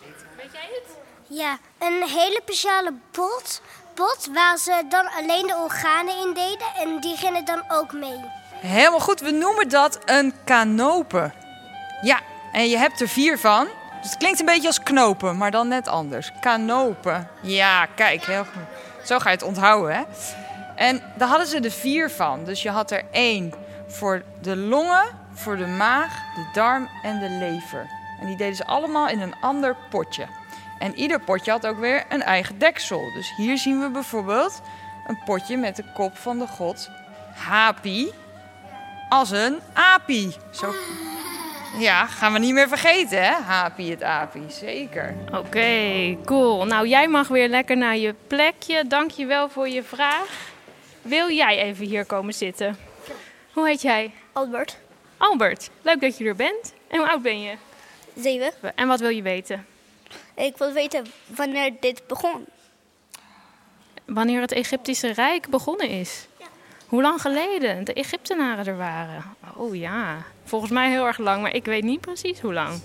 Ja, 1.34 1.58
een 1.80 2.04
hele 2.08 2.40
speciale 2.44 2.94
pot, 3.12 3.62
pot 3.94 4.30
waar 4.34 4.58
ze 4.58 4.84
dan 4.90 5.10
alleen 5.18 5.48
de 5.48 5.56
organen 5.64 6.18
in 6.18 6.34
deden 6.34 6.68
en 6.76 7.00
die 7.00 7.18
gingen 7.18 7.46
dan 7.46 7.64
ook 7.68 7.94
mee. 7.94 8.20
Helemaal 8.56 9.00
goed, 9.00 9.20
we 9.20 9.32
noemen 9.32 9.70
dat 9.70 10.00
een 10.06 10.34
kanopen. 10.44 11.34
Ja, 12.02 12.20
en 12.52 12.70
je 12.70 12.78
hebt 12.78 13.02
er 13.02 13.08
vier 13.08 13.40
van. 13.40 13.68
Dus 14.02 14.10
het 14.10 14.18
klinkt 14.18 14.40
een 14.40 14.46
beetje 14.46 14.68
als 14.68 14.84
knopen, 14.84 15.38
maar 15.38 15.52
dan 15.52 15.68
net 15.68 15.88
anders. 15.88 16.32
Kanopen. 16.40 17.30
Ja, 17.42 17.86
kijk, 17.86 18.26
heel 18.26 18.46
goed. 18.46 19.08
Zo 19.08 19.20
ga 19.20 19.30
je 19.30 19.36
het 19.36 19.46
onthouden, 19.46 19.96
hè? 19.96 20.04
En 20.76 21.02
daar 21.18 21.28
hadden 21.28 21.48
ze 21.48 21.60
er 21.60 21.72
vier 21.72 22.10
van. 22.10 22.44
Dus 22.44 22.62
je 22.62 22.70
had 22.70 22.92
er 22.92 23.04
één 23.12 23.54
voor 23.88 24.24
de 24.42 24.56
longen, 24.56 25.06
voor 25.34 25.58
de 25.58 25.68
maag, 25.68 26.14
de 26.36 26.50
darm 26.54 26.90
en 27.04 27.20
de 27.20 27.30
lever. 27.30 27.90
En 28.20 28.28
die 28.28 28.38
deden 28.38 28.56
ze 28.56 28.66
allemaal 28.66 29.08
in 29.08 29.22
een 29.22 29.36
ander 29.42 29.76
potje. 29.90 30.28
En 30.82 30.96
ieder 30.96 31.20
potje 31.20 31.52
had 31.52 31.68
ook 31.68 31.80
weer 31.80 32.04
een 32.10 32.22
eigen 32.22 32.58
deksel. 32.58 33.12
Dus 33.14 33.34
hier 33.36 33.58
zien 33.58 33.80
we 33.80 33.90
bijvoorbeeld 33.90 34.62
een 35.08 35.20
potje 35.26 35.58
met 35.58 35.76
de 35.76 35.84
kop 35.94 36.18
van 36.18 36.40
de 36.40 36.48
god 36.48 36.90
Hapi 37.34 38.12
als 39.10 39.32
een 39.32 39.60
apie. 39.74 40.36
Zo. 40.52 40.74
Ja, 41.78 42.06
gaan 42.06 42.34
we 42.34 42.40
niet 42.40 42.54
meer 42.54 42.68
vergeten, 42.68 43.24
hè? 43.24 43.32
Hapi 43.32 43.90
het 43.90 44.04
apie, 44.04 44.50
zeker. 44.50 45.16
Oké, 45.34 46.18
cool. 46.26 46.66
Nou, 46.66 46.88
jij 46.88 47.08
mag 47.08 47.28
weer 47.28 47.48
lekker 47.50 47.78
naar 47.78 47.98
je 47.98 48.16
plekje. 48.28 48.88
Dank 48.88 49.12
je 49.12 49.26
wel 49.26 49.50
voor 49.50 49.70
je 49.70 49.84
vraag. 49.84 50.50
Wil 51.02 51.30
jij 51.30 51.58
even 51.58 51.86
hier 51.86 52.06
komen 52.06 52.34
zitten? 52.34 52.78
Hoe 53.54 53.68
heet 53.68 53.82
jij? 53.82 54.12
Albert. 54.32 54.78
Albert, 55.18 55.70
leuk 55.82 56.02
dat 56.02 56.18
je 56.18 56.26
er 56.26 56.36
bent. 56.36 56.74
En 56.88 56.98
hoe 56.98 57.10
oud 57.10 57.22
ben 57.22 57.42
je? 57.42 57.56
Zeven. 58.16 58.54
En 58.76 58.88
wat 58.88 59.00
wil 59.00 59.10
je 59.10 59.22
weten? 59.22 59.66
Ik 60.36 60.58
wil 60.58 60.74
weten 60.74 61.06
wanneer 61.26 61.72
dit 61.80 62.02
begon. 62.08 62.46
Wanneer 64.06 64.42
het 64.42 64.52
Egyptische 64.52 65.14
Rijk 65.14 65.50
begonnen 65.50 65.90
is. 65.90 66.28
Ja. 66.40 66.46
Hoe 66.88 67.02
lang 67.02 67.22
geleden 67.22 67.84
de 67.84 67.94
Egyptenaren 67.94 68.66
er 68.66 68.78
waren. 68.78 69.24
Oh 69.56 69.76
ja, 69.76 70.18
volgens 70.44 70.72
mij 70.72 70.90
heel 70.90 71.06
erg 71.06 71.18
lang, 71.18 71.42
maar 71.42 71.54
ik 71.54 71.66
weet 71.66 71.84
niet 71.84 72.02
precies 72.02 72.40
hoe 72.40 72.54
lang. 72.54 72.82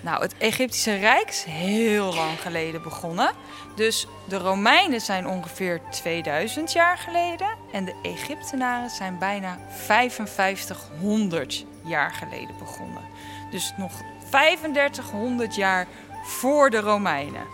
Nou, 0.00 0.22
het 0.22 0.34
Egyptische 0.38 0.94
Rijk 0.94 1.28
is 1.28 1.44
heel 1.44 2.14
lang 2.14 2.40
geleden 2.40 2.82
begonnen. 2.82 3.30
Dus 3.76 4.06
de 4.28 4.38
Romeinen 4.38 5.00
zijn 5.00 5.26
ongeveer 5.26 5.80
2000 5.90 6.72
jaar 6.72 6.98
geleden. 6.98 7.48
En 7.72 7.84
de 7.84 7.94
Egyptenaren 8.02 8.90
zijn 8.90 9.18
bijna 9.18 9.58
5500 9.68 11.64
jaar 11.84 12.12
geleden 12.12 12.58
begonnen. 12.58 13.02
Dus 13.50 13.72
nog 13.76 13.92
3500 14.30 15.54
jaar 15.54 15.86
voor 16.22 16.70
de 16.70 16.80
Romeinen. 16.80 17.46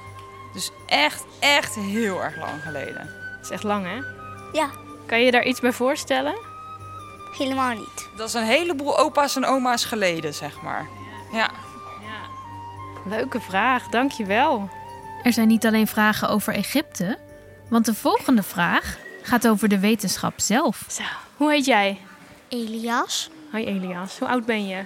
Dus 0.52 0.70
echt, 0.86 1.24
echt 1.38 1.74
heel 1.74 2.22
erg 2.22 2.36
lang 2.36 2.62
geleden. 2.62 3.10
Dat 3.36 3.44
is 3.44 3.50
echt 3.50 3.62
lang, 3.62 3.86
hè? 3.86 4.00
Ja, 4.58 4.70
Kan 5.06 5.18
je 5.18 5.24
je 5.24 5.30
daar 5.30 5.44
iets 5.44 5.60
bij 5.60 5.72
voorstellen? 5.72 6.34
helemaal 7.38 7.74
niet. 7.74 8.08
Dat 8.16 8.28
is 8.28 8.34
een 8.34 8.44
heleboel 8.44 8.98
opa's 8.98 9.36
en 9.36 9.44
oma's 9.44 9.84
geleden, 9.84 10.34
zeg 10.34 10.60
maar. 10.62 10.86
Ja. 11.32 11.50
Ja. 12.00 12.20
Leuke 13.16 13.40
vraag, 13.40 13.88
dankjewel. 13.88 14.70
Er 15.22 15.32
zijn 15.32 15.48
niet 15.48 15.66
alleen 15.66 15.86
vragen 15.86 16.28
over 16.28 16.54
Egypte, 16.54 17.18
want 17.68 17.84
de 17.84 17.94
volgende 17.94 18.42
vraag 18.42 18.96
gaat 19.22 19.48
over 19.48 19.68
de 19.68 19.78
wetenschap 19.78 20.32
zelf. 20.40 20.84
Zo, 20.88 21.02
hoe 21.36 21.50
heet 21.50 21.64
jij? 21.64 22.00
Elias, 22.48 23.30
Hoi 23.50 23.64
Elias, 23.66 24.18
hoe 24.18 24.28
oud 24.28 24.44
ben 24.46 24.66
je? 24.66 24.82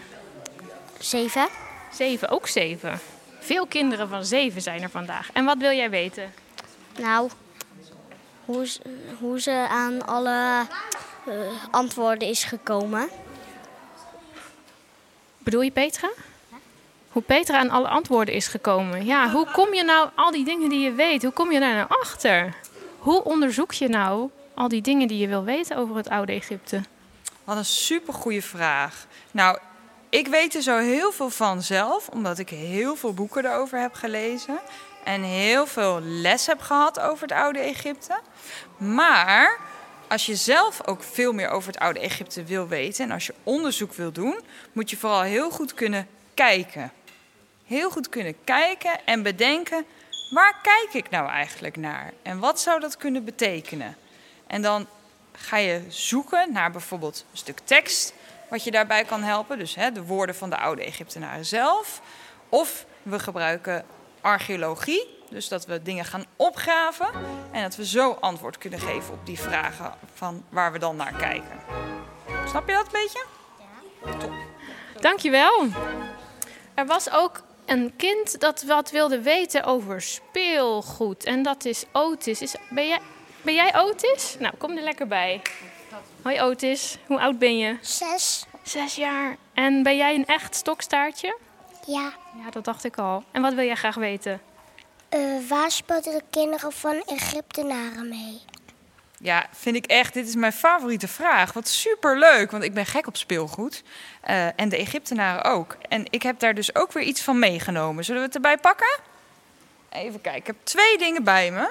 zeven. 0.99 1.49
Zeven, 1.92 2.28
ook 2.28 2.46
zeven. 2.49 3.00
Veel 3.40 3.66
kinderen 3.66 4.09
van 4.09 4.25
zeven 4.25 4.62
zijn 4.62 4.82
er 4.82 4.90
vandaag. 4.90 5.32
En 5.32 5.44
wat 5.44 5.56
wil 5.59 5.70
jij 5.73 5.90
weten? 5.90 6.32
Nou, 6.99 7.30
hoe, 8.44 8.66
ze- 8.66 8.80
hoe 9.18 9.40
ze 9.40 9.66
aan 9.70 10.06
alle 10.06 10.66
eh, 11.26 11.35
antwoorden 11.70 12.28
is 12.28 12.44
gekomen. 12.44 13.09
Bedoel 15.38 15.61
je 15.62 15.70
Petra? 15.70 16.11
Hoe 17.11 17.23
Petra 17.23 17.59
aan 17.59 17.70
alle 17.70 17.88
antwoorden 17.88 18.35
is 18.35 18.47
gekomen. 18.47 19.04
Ja, 19.04 19.30
hoe 19.30 19.47
kom 19.52 19.75
je 19.75 19.85
nou 19.85 20.09
al 20.14 20.30
die 20.30 20.44
dingen 20.44 20.68
die 20.68 20.80
je 20.80 20.92
weet, 20.92 21.23
hoe 21.23 21.32
kom 21.32 21.52
je 21.52 21.61
daar 21.61 21.75
nou 21.75 21.88
achter? 22.00 22.54
Hoe 22.99 23.25
onderzoek 23.25 23.73
je 23.73 23.88
nou 23.88 24.30
al 24.54 24.68
die 24.68 24.82
dingen 24.82 25.09
die 25.09 25.18
je 25.18 25.26
wil 25.28 25.44
weten 25.44 25.76
over 25.76 25.97
het 25.97 26.09
oude 26.09 26.32
Egypte? 26.32 26.80
Wat 27.44 27.56
een 27.56 27.64
supergoeie 27.64 28.42
vraag. 28.42 29.06
Nou, 29.30 29.59
ik 30.11 30.26
weet 30.26 30.55
er 30.55 30.62
zo 30.62 30.79
heel 30.79 31.12
veel 31.12 31.31
van 31.31 31.62
zelf, 31.62 32.09
omdat 32.09 32.38
ik 32.38 32.49
heel 32.49 32.97
veel 32.97 33.14
boeken 33.14 33.45
erover 33.45 33.81
heb 33.81 33.95
gelezen. 33.95 34.59
En 35.05 35.23
heel 35.23 35.67
veel 35.67 36.00
les 36.00 36.47
heb 36.47 36.61
gehad 36.61 37.00
over 37.00 37.23
het 37.23 37.33
oude 37.33 37.59
Egypte. 37.59 38.21
Maar 38.76 39.59
als 40.09 40.26
je 40.26 40.37
zelf 40.37 40.87
ook 40.87 41.02
veel 41.02 41.33
meer 41.33 41.49
over 41.49 41.73
het 41.73 41.81
oude 41.81 42.00
Egypte 42.00 42.45
wil 42.45 42.69
weten 42.69 43.05
en 43.05 43.11
als 43.11 43.26
je 43.26 43.35
onderzoek 43.43 43.93
wil 43.93 44.12
doen, 44.12 44.40
moet 44.73 44.90
je 44.90 44.97
vooral 44.97 45.23
heel 45.23 45.50
goed 45.50 45.75
kunnen 45.75 46.09
kijken. 46.35 46.93
Heel 47.67 47.90
goed 47.90 48.09
kunnen 48.09 48.35
kijken 48.45 49.07
en 49.07 49.23
bedenken, 49.23 49.85
waar 50.31 50.57
kijk 50.62 51.05
ik 51.05 51.11
nou 51.11 51.29
eigenlijk 51.29 51.76
naar? 51.76 52.12
En 52.23 52.38
wat 52.38 52.61
zou 52.61 52.81
dat 52.81 52.97
kunnen 52.97 53.25
betekenen? 53.25 53.97
En 54.47 54.62
dan 54.62 54.87
ga 55.33 55.57
je 55.57 55.83
zoeken 55.88 56.52
naar 56.52 56.71
bijvoorbeeld 56.71 57.25
een 57.31 57.38
stuk 57.38 57.61
tekst 57.64 58.14
wat 58.50 58.64
je 58.64 58.71
daarbij 58.71 59.04
kan 59.04 59.23
helpen. 59.23 59.59
Dus 59.59 59.75
hè, 59.75 59.92
de 59.92 60.04
woorden 60.04 60.35
van 60.35 60.50
de 60.50 60.57
oude 60.57 60.85
Egyptenaren 60.85 61.47
zelf. 61.47 62.00
Of 62.49 62.87
we 63.02 63.19
gebruiken 63.19 63.85
archeologie, 64.21 65.19
dus 65.30 65.49
dat 65.49 65.66
we 65.66 65.83
dingen 65.83 66.04
gaan 66.04 66.25
opgraven 66.37 67.09
en 67.52 67.62
dat 67.62 67.76
we 67.76 67.87
zo 67.87 68.16
antwoord 68.21 68.59
kunnen 68.59 68.80
geven 68.80 69.14
op 69.14 69.26
die 69.26 69.40
vragen 69.40 69.95
van 70.14 70.45
waar 70.49 70.73
we 70.73 70.78
dan 70.78 70.97
naar 70.97 71.12
kijken. 71.12 71.61
Snap 72.49 72.69
je 72.69 72.75
dat 72.75 72.85
een 72.85 72.92
beetje? 72.92 73.25
Dankjewel. 75.00 75.66
Er 76.75 76.87
was 76.87 77.11
ook 77.11 77.42
een 77.66 77.92
kind 77.97 78.40
dat 78.40 78.62
wat 78.62 78.90
wilde 78.90 79.23
weten 79.23 79.64
over 79.64 80.02
speelgoed. 80.02 81.25
En 81.25 81.42
dat 81.42 81.64
is 81.64 81.85
Otis. 81.92 82.42
Is, 82.42 82.54
ben, 82.71 82.88
jij, 82.88 83.00
ben 83.42 83.54
jij 83.54 83.76
Otis? 83.76 84.37
Nou, 84.38 84.54
kom 84.59 84.76
er 84.76 84.83
lekker 84.83 85.07
bij. 85.07 85.42
Hoi 86.23 86.41
Otis, 86.41 86.99
hoe 87.07 87.21
oud 87.21 87.39
ben 87.39 87.59
je? 87.59 87.77
Zes. 87.81 88.45
Zes 88.62 88.95
jaar. 88.95 89.37
En 89.55 89.83
ben 89.83 89.97
jij 89.97 90.15
een 90.15 90.27
echt 90.27 90.55
stokstaartje? 90.55 91.39
Ja. 91.87 92.12
Ja, 92.45 92.50
dat 92.50 92.65
dacht 92.65 92.85
ik 92.85 92.99
al. 92.99 93.25
En 93.31 93.43
wat 93.43 93.55
wil 93.55 93.65
jij 93.65 93.75
graag 93.75 93.95
weten? 93.95 94.41
Eh, 95.09 95.21
waar 95.49 95.71
speelden 95.71 96.12
de 96.12 96.23
kinderen 96.31 96.73
van 96.73 97.03
Egyptenaren 97.07 98.09
mee? 98.09 98.41
Ja, 99.19 99.47
vind 99.53 99.77
ik 99.77 99.87
echt. 99.87 100.15
Dit 100.15 100.29
is 100.29 100.35
mijn 100.35 100.53
favoriete 100.53 101.09
vraag. 101.09 101.53
Wat 101.53 101.69
superleuk, 101.69 102.50
want 102.50 102.65
ik 102.65 102.75
ben 102.75 102.87
gek 102.87 103.07
op 103.07 103.17
speelgoed. 103.17 103.83
Eh, 104.21 104.61
en 104.61 104.69
de 104.69 104.77
Egyptenaren 104.77 105.45
ook. 105.45 105.77
En 105.89 106.05
ik 106.11 106.23
heb 106.23 106.39
daar 106.39 106.55
dus 106.55 106.75
ook 106.75 106.93
weer 106.93 107.05
iets 107.05 107.23
van 107.23 107.39
meegenomen. 107.39 108.05
Zullen 108.05 108.21
we 108.21 108.27
het 108.27 108.37
erbij 108.37 108.59
pakken? 108.59 108.99
Even 109.91 110.21
kijken. 110.21 110.41
Ik 110.41 110.47
heb 110.47 110.57
twee 110.62 110.99
dingen 110.99 111.25
bij 111.25 111.50
me. 111.50 111.71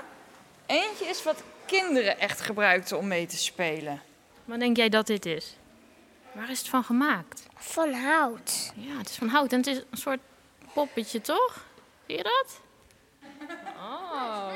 Eentje 0.65 1.05
is 1.05 1.23
wat 1.23 1.43
kinderen 1.65 2.19
echt 2.19 2.41
gebruikten 2.41 2.97
om 2.97 3.07
mee 3.07 3.25
te 3.25 3.37
spelen. 3.37 4.01
Wat 4.49 4.59
denk 4.59 4.77
jij 4.77 4.89
dat 4.89 5.07
dit 5.07 5.25
is? 5.25 5.55
Waar 6.31 6.49
is 6.49 6.59
het 6.59 6.67
van 6.67 6.83
gemaakt? 6.83 7.47
Van 7.55 7.93
hout. 7.93 8.71
Ja, 8.75 8.97
het 8.97 9.09
is 9.09 9.15
van 9.15 9.27
hout 9.27 9.51
en 9.51 9.57
het 9.57 9.67
is 9.67 9.77
een 9.89 9.97
soort 9.97 10.19
poppetje, 10.73 11.21
toch? 11.21 11.65
Zie 12.07 12.17
je 12.17 12.23
dat? 12.23 12.61
Oh. 13.77 14.53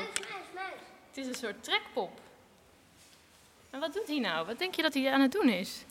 Het 1.08 1.16
is 1.16 1.26
een 1.26 1.34
soort 1.34 1.64
trekpop. 1.64 2.20
En 3.70 3.80
wat 3.80 3.92
doet 3.92 4.06
hij 4.06 4.18
nou? 4.18 4.46
Wat 4.46 4.58
denk 4.58 4.74
je 4.74 4.82
dat 4.82 4.94
hij 4.94 5.12
aan 5.12 5.20
het 5.20 5.32
doen 5.32 5.48
is? 5.48 5.84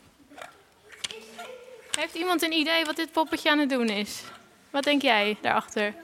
Heeft 1.90 2.14
iemand 2.14 2.42
een 2.42 2.52
idee 2.52 2.84
wat 2.84 2.96
dit 2.96 3.12
poppetje 3.12 3.50
aan 3.50 3.58
het 3.58 3.68
doen 3.68 3.88
is? 3.88 4.22
Wat 4.70 4.84
denk 4.84 5.02
jij 5.02 5.36
daarachter? 5.40 5.94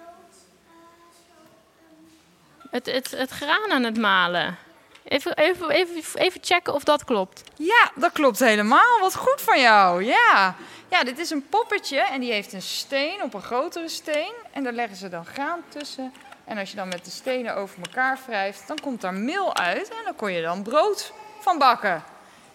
Het, 2.71 2.87
het, 2.87 3.11
het 3.11 3.30
graan 3.30 3.71
aan 3.71 3.85
het 3.85 3.99
malen. 3.99 4.59
Even, 5.04 5.37
even, 5.37 5.71
even, 5.71 6.21
even 6.21 6.40
checken 6.45 6.75
of 6.75 6.85
dat 6.85 7.04
klopt. 7.04 7.42
Ja, 7.57 7.90
dat 7.95 8.12
klopt 8.12 8.38
helemaal. 8.38 9.00
Wat 9.00 9.16
goed 9.16 9.40
van 9.40 9.61
jou. 9.61 10.04
Ja. 10.04 10.54
ja, 10.88 11.04
dit 11.04 11.19
is 11.19 11.30
een 11.30 11.49
poppetje 11.49 12.00
en 12.00 12.21
die 12.21 12.33
heeft 12.33 12.52
een 12.52 12.62
steen 12.62 13.23
op 13.23 13.35
een 13.35 13.42
grotere 13.42 13.88
steen. 13.88 14.33
En 14.52 14.62
daar 14.62 14.73
leggen 14.73 14.97
ze 14.97 15.09
dan 15.09 15.26
graan 15.26 15.62
tussen. 15.69 16.12
En 16.45 16.59
als 16.59 16.71
je 16.71 16.76
dan 16.76 16.88
met 16.88 17.04
de 17.04 17.11
stenen 17.11 17.57
over 17.57 17.78
elkaar 17.83 18.19
wrijft, 18.26 18.69
dan 18.69 18.78
komt 18.80 19.00
daar 19.00 19.14
meel 19.14 19.57
uit. 19.57 19.88
En 19.88 20.04
dan 20.04 20.16
kon 20.16 20.33
je 20.33 20.42
dan 20.42 20.62
brood 20.62 21.12
van 21.40 21.59
bakken. 21.59 22.04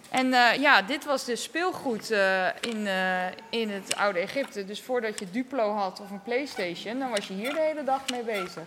En 0.09 0.33
eh, 0.33 0.61
ja, 0.61 0.81
dit 0.81 1.05
was 1.05 1.25
dus 1.25 1.43
speelgoed 1.43 2.11
eh, 2.11 2.45
in, 2.61 2.87
eh, 2.87 3.25
in 3.49 3.69
het 3.69 3.95
oude 3.95 4.19
Egypte. 4.19 4.65
Dus 4.65 4.81
voordat 4.81 5.19
je 5.19 5.31
Duplo 5.31 5.73
had 5.73 5.99
of 5.99 6.11
een 6.11 6.23
Playstation, 6.23 6.99
dan 6.99 7.09
was 7.09 7.27
je 7.27 7.33
hier 7.33 7.53
de 7.53 7.61
hele 7.61 7.83
dag 7.83 8.01
mee 8.09 8.23
bezig. 8.23 8.63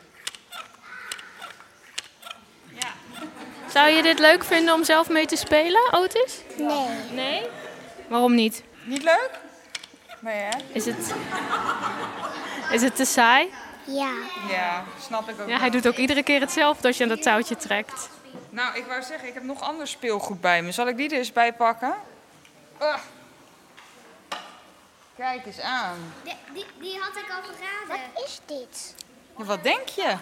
Zou 3.68 3.88
je 3.88 4.02
dit 4.02 4.18
leuk 4.18 4.44
vinden 4.44 4.74
om 4.74 4.84
zelf 4.84 5.08
mee 5.08 5.26
te 5.26 5.36
spelen, 5.36 5.92
Otis? 5.92 6.42
Nee. 6.56 6.88
Nee? 7.10 7.46
Waarom 8.08 8.34
niet? 8.34 8.62
Niet 8.84 9.02
leuk? 9.02 9.30
Nee, 10.20 10.36
hè? 10.36 10.58
Is 10.72 10.84
het, 10.84 11.14
is 12.72 12.82
het 12.82 12.96
te 12.96 13.04
saai? 13.04 13.52
Ja. 13.84 14.12
Ja, 14.48 14.84
snap 15.00 15.28
ik 15.28 15.34
ook. 15.34 15.40
Ja, 15.40 15.46
wel. 15.46 15.58
hij 15.58 15.70
doet 15.70 15.88
ook 15.88 15.96
iedere 15.96 16.22
keer 16.22 16.40
hetzelfde 16.40 16.86
als 16.86 16.96
je 16.96 17.02
aan 17.02 17.08
dat 17.08 17.22
touwtje 17.22 17.56
trekt. 17.56 18.08
Nou, 18.50 18.76
ik 18.76 18.86
wou 18.86 19.02
zeggen, 19.02 19.28
ik 19.28 19.34
heb 19.34 19.42
nog 19.42 19.62
ander 19.62 19.86
speelgoed 19.86 20.40
bij 20.40 20.62
me. 20.62 20.72
Zal 20.72 20.88
ik 20.88 20.96
die 20.96 21.10
er 21.10 21.18
eens 21.18 21.32
bij 21.32 21.52
pakken? 21.52 21.94
Ah. 22.78 22.98
Kijk 25.16 25.46
eens 25.46 25.60
aan. 25.60 26.12
die, 26.52 26.66
die 26.80 26.98
had 26.98 27.16
ik 27.16 27.30
al 27.30 27.42
geraden. 27.42 28.10
Wat 28.14 28.24
is 28.24 28.40
dit? 28.46 28.94
Ja, 29.36 29.44
wat 29.44 29.62
denk 29.62 29.88
je? 29.88 30.14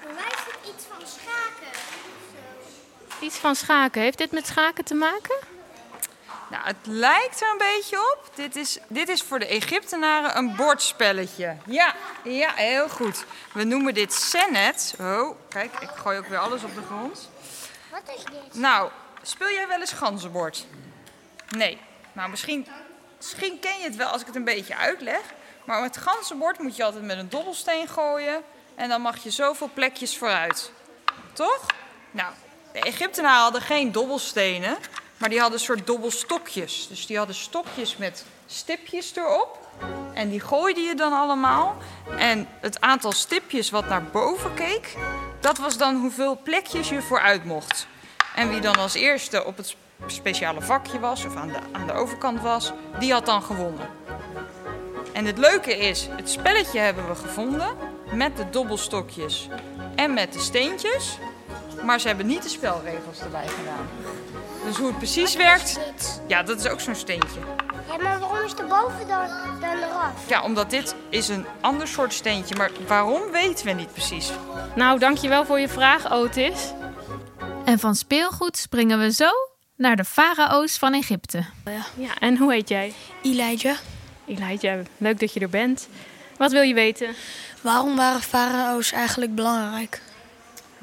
Voor 0.00 0.12
mij 0.14 0.30
is 0.30 0.44
het 0.46 0.74
iets 0.74 0.84
van 0.84 1.06
schaken. 1.06 1.78
Iets 3.22 3.36
van 3.36 3.54
schaken. 3.54 4.02
Heeft 4.02 4.18
dit 4.18 4.32
met 4.32 4.46
schaken 4.46 4.84
te 4.84 4.94
maken? 4.94 5.36
Nou, 6.50 6.64
het 6.64 6.76
lijkt 6.82 7.40
er 7.40 7.50
een 7.50 7.58
beetje 7.58 7.96
op. 7.96 8.30
Dit 8.34 8.56
is, 8.56 8.78
dit 8.88 9.08
is 9.08 9.22
voor 9.22 9.38
de 9.38 9.46
Egyptenaren 9.46 10.36
een 10.36 10.56
bordspelletje. 10.56 11.56
Ja, 11.66 11.94
ja, 12.24 12.52
heel 12.54 12.88
goed. 12.88 13.24
We 13.52 13.64
noemen 13.64 13.94
dit 13.94 14.12
Senet. 14.12 14.94
Oh, 15.00 15.36
kijk, 15.48 15.72
ik 15.80 15.88
gooi 15.88 16.18
ook 16.18 16.26
weer 16.26 16.38
alles 16.38 16.62
op 16.62 16.74
de 16.74 16.82
grond. 16.82 17.28
Wat 17.90 18.16
is 18.16 18.24
dit? 18.24 18.54
Nou, 18.54 18.90
speel 19.22 19.50
jij 19.50 19.68
wel 19.68 19.80
eens 19.80 19.92
ganzenbord? 19.92 20.66
Nee. 21.48 21.78
Nou, 22.12 22.30
misschien, 22.30 22.66
misschien 23.16 23.58
ken 23.60 23.78
je 23.78 23.84
het 23.84 23.96
wel 23.96 24.08
als 24.08 24.20
ik 24.20 24.26
het 24.26 24.36
een 24.36 24.44
beetje 24.44 24.76
uitleg. 24.76 25.20
Maar 25.64 25.80
met 25.80 25.96
ganzenbord 25.96 26.58
moet 26.58 26.76
je 26.76 26.84
altijd 26.84 27.04
met 27.04 27.18
een 27.18 27.28
dobbelsteen 27.28 27.88
gooien. 27.88 28.42
En 28.74 28.88
dan 28.88 29.00
mag 29.00 29.22
je 29.22 29.30
zoveel 29.30 29.70
plekjes 29.74 30.16
vooruit. 30.16 30.72
Toch? 31.32 31.66
Nou, 32.10 32.32
de 32.72 32.80
Egyptenaren 32.80 33.42
hadden 33.42 33.62
geen 33.62 33.92
dobbelstenen. 33.92 34.76
Maar 35.22 35.30
die 35.30 35.40
hadden 35.40 35.58
een 35.58 35.64
soort 35.64 35.86
dobbelstokjes. 35.86 36.86
Dus 36.88 37.06
die 37.06 37.16
hadden 37.16 37.36
stokjes 37.36 37.96
met 37.96 38.24
stipjes 38.46 39.16
erop. 39.16 39.58
En 40.14 40.30
die 40.30 40.40
gooide 40.40 40.80
je 40.80 40.94
dan 40.94 41.12
allemaal. 41.12 41.76
En 42.18 42.48
het 42.60 42.80
aantal 42.80 43.12
stipjes 43.12 43.70
wat 43.70 43.88
naar 43.88 44.04
boven 44.04 44.54
keek, 44.54 44.96
dat 45.40 45.58
was 45.58 45.76
dan 45.76 46.00
hoeveel 46.00 46.40
plekjes 46.42 46.88
je 46.88 47.02
vooruit 47.02 47.44
mocht. 47.44 47.86
En 48.34 48.48
wie 48.48 48.60
dan 48.60 48.76
als 48.76 48.94
eerste 48.94 49.44
op 49.44 49.56
het 49.56 49.76
speciale 50.06 50.60
vakje 50.60 51.00
was, 51.00 51.24
of 51.24 51.36
aan 51.36 51.48
de, 51.48 51.58
aan 51.72 51.86
de 51.86 51.92
overkant 51.92 52.40
was, 52.40 52.72
die 52.98 53.12
had 53.12 53.26
dan 53.26 53.42
gewonnen. 53.42 53.88
En 55.12 55.24
het 55.24 55.38
leuke 55.38 55.76
is, 55.76 56.08
het 56.10 56.30
spelletje 56.30 56.78
hebben 56.78 57.08
we 57.08 57.14
gevonden 57.14 57.76
met 58.12 58.36
de 58.36 58.50
dobbelstokjes 58.50 59.48
en 59.94 60.14
met 60.14 60.32
de 60.32 60.38
steentjes. 60.38 61.18
Maar 61.84 62.00
ze 62.00 62.06
hebben 62.06 62.26
niet 62.26 62.42
de 62.42 62.48
spelregels 62.48 63.20
erbij 63.20 63.46
gedaan. 63.48 63.86
Dus 64.66 64.76
hoe 64.76 64.86
het 64.86 64.98
precies 64.98 65.34
werkt, 65.36 65.78
Dit. 65.96 66.20
ja, 66.26 66.42
dat 66.42 66.58
is 66.58 66.68
ook 66.68 66.80
zo'n 66.80 66.94
steentje. 66.94 67.40
Ja, 67.88 67.96
maar 68.02 68.18
waarom 68.18 68.44
is 68.44 68.54
de 68.54 68.64
boven 68.64 69.08
dan, 69.08 69.28
dan 69.60 69.76
eraf? 69.76 70.28
Ja, 70.28 70.42
omdat 70.42 70.70
dit 70.70 70.94
is 71.08 71.28
een 71.28 71.46
ander 71.60 71.88
soort 71.88 72.12
steentje. 72.12 72.54
Maar 72.56 72.70
waarom 72.86 73.22
weten 73.30 73.66
we 73.66 73.72
niet 73.72 73.92
precies. 73.92 74.30
Nou, 74.74 74.98
dankjewel 74.98 75.44
voor 75.44 75.60
je 75.60 75.68
vraag, 75.68 76.12
Otis. 76.12 76.72
En 77.64 77.78
van 77.78 77.94
speelgoed 77.94 78.56
springen 78.56 78.98
we 78.98 79.12
zo 79.12 79.30
naar 79.76 79.96
de 79.96 80.04
farao's 80.04 80.78
van 80.78 80.94
Egypte. 80.94 81.44
Ja, 81.94 82.18
en 82.18 82.36
hoe 82.36 82.52
heet 82.52 82.68
jij? 82.68 82.92
Elijah, 83.22 83.76
Elijah, 84.26 84.84
leuk 84.96 85.20
dat 85.20 85.32
je 85.32 85.40
er 85.40 85.48
bent. 85.50 85.88
Wat 86.36 86.52
wil 86.52 86.62
je 86.62 86.74
weten? 86.74 87.14
waarom 87.60 87.96
waren 87.96 88.20
farao's 88.22 88.92
eigenlijk 88.92 89.34
belangrijk? 89.34 90.00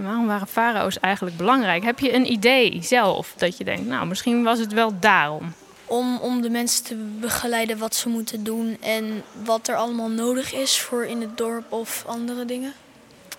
Waarom 0.04 0.28
waren 0.28 0.48
farao's 0.48 1.00
eigenlijk 1.00 1.38
belangrijk? 1.38 1.84
Heb 1.84 2.00
je 2.00 2.14
een 2.14 2.32
idee 2.32 2.80
zelf 2.84 3.34
dat 3.38 3.58
je 3.58 3.64
denkt, 3.64 3.86
nou, 3.86 4.08
misschien 4.08 4.44
was 4.44 4.60
het 4.60 4.74
wel 4.74 5.00
daarom? 5.00 5.54
Om, 5.86 6.18
om 6.18 6.42
de 6.42 6.50
mensen 6.50 6.84
te 6.84 6.96
begeleiden 6.96 7.78
wat 7.78 7.96
ze 7.96 8.10
moeten 8.10 8.44
doen 8.44 8.78
en 8.82 9.24
wat 9.44 9.68
er 9.68 9.76
allemaal 9.76 10.10
nodig 10.10 10.54
is 10.54 10.82
voor 10.82 11.06
in 11.06 11.22
het 11.22 11.38
dorp 11.38 11.72
of 11.72 12.04
andere 12.08 12.46
dingen. 12.46 12.74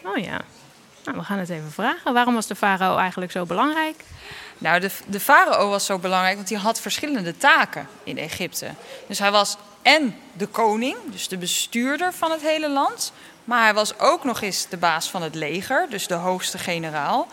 Oh 0.04 0.16
ja. 0.16 0.40
Nou, 1.04 1.16
we 1.18 1.24
gaan 1.24 1.38
het 1.38 1.50
even 1.50 1.72
vragen. 1.72 2.12
Waarom 2.12 2.34
was 2.34 2.46
de 2.46 2.54
farao 2.54 2.96
eigenlijk 2.96 3.32
zo 3.32 3.44
belangrijk? 3.44 4.04
Nou, 4.58 4.80
de, 4.80 4.90
de 5.06 5.20
farao 5.20 5.68
was 5.68 5.86
zo 5.86 5.98
belangrijk, 5.98 6.36
want 6.36 6.48
hij 6.48 6.58
had 6.58 6.80
verschillende 6.80 7.36
taken 7.36 7.88
in 8.04 8.18
Egypte. 8.18 8.70
Dus 9.06 9.18
hij 9.18 9.30
was 9.30 9.56
en 9.82 10.16
de 10.32 10.46
koning, 10.46 10.96
dus 11.10 11.28
de 11.28 11.36
bestuurder 11.36 12.12
van 12.12 12.30
het 12.30 12.40
hele 12.40 12.68
land. 12.68 13.12
Maar 13.44 13.62
hij 13.62 13.74
was 13.74 13.98
ook 13.98 14.24
nog 14.24 14.40
eens 14.40 14.66
de 14.68 14.76
baas 14.76 15.10
van 15.10 15.22
het 15.22 15.34
leger, 15.34 15.86
dus 15.90 16.06
de 16.06 16.14
hoogste 16.14 16.58
generaal. 16.58 17.28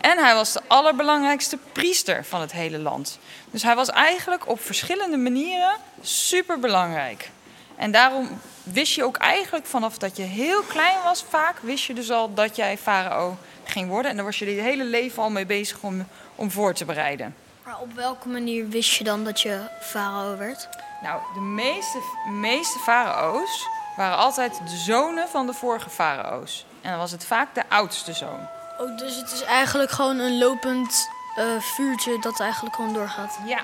En 0.00 0.18
hij 0.18 0.34
was 0.34 0.52
de 0.52 0.60
allerbelangrijkste 0.66 1.58
priester 1.72 2.24
van 2.24 2.40
het 2.40 2.52
hele 2.52 2.78
land. 2.78 3.18
Dus 3.50 3.62
hij 3.62 3.74
was 3.74 3.90
eigenlijk 3.90 4.48
op 4.48 4.60
verschillende 4.60 5.16
manieren 5.16 5.76
super 6.00 6.58
belangrijk. 6.58 7.30
En 7.76 7.90
daarom 7.90 8.40
wist 8.62 8.94
je 8.94 9.04
ook 9.04 9.16
eigenlijk 9.16 9.66
vanaf 9.66 9.98
dat 9.98 10.16
je 10.16 10.22
heel 10.22 10.62
klein 10.62 11.02
was, 11.04 11.24
vaak 11.28 11.58
wist 11.60 11.84
je 11.84 11.94
dus 11.94 12.10
al 12.10 12.34
dat 12.34 12.56
jij 12.56 12.78
farao 12.78 13.36
ging 13.64 13.88
worden. 13.88 14.10
En 14.10 14.16
daar 14.16 14.24
was 14.24 14.38
je 14.38 14.54
je 14.54 14.60
hele 14.60 14.84
leven 14.84 15.22
al 15.22 15.30
mee 15.30 15.46
bezig 15.46 15.78
om, 15.80 16.06
om 16.34 16.50
voor 16.50 16.74
te 16.74 16.84
bereiden. 16.84 17.34
Maar 17.64 17.80
op 17.80 17.92
welke 17.94 18.28
manier 18.28 18.68
wist 18.68 18.94
je 18.94 19.04
dan 19.04 19.24
dat 19.24 19.40
je 19.40 19.60
farao 19.80 20.36
werd? 20.36 20.68
Nou, 21.02 21.20
de 21.34 21.40
meeste, 21.40 21.98
meeste 22.30 22.78
farao's 22.78 23.66
waren 23.96 24.16
altijd 24.16 24.60
de 24.70 24.76
zonen 24.76 25.28
van 25.28 25.46
de 25.46 25.52
vorige 25.52 25.90
farao's. 25.90 26.64
En 26.80 26.90
dan 26.90 26.98
was 26.98 27.10
het 27.10 27.24
vaak 27.24 27.54
de 27.54 27.62
oudste 27.68 28.12
zoon. 28.12 28.48
Oh, 28.78 28.96
dus 28.98 29.16
het 29.16 29.32
is 29.32 29.42
eigenlijk 29.42 29.90
gewoon 29.90 30.18
een 30.18 30.38
lopend 30.38 31.08
eh, 31.36 31.44
vuurtje 31.58 32.18
dat 32.20 32.40
eigenlijk 32.40 32.74
gewoon 32.74 32.92
doorgaat. 32.92 33.38
Ja, 33.44 33.58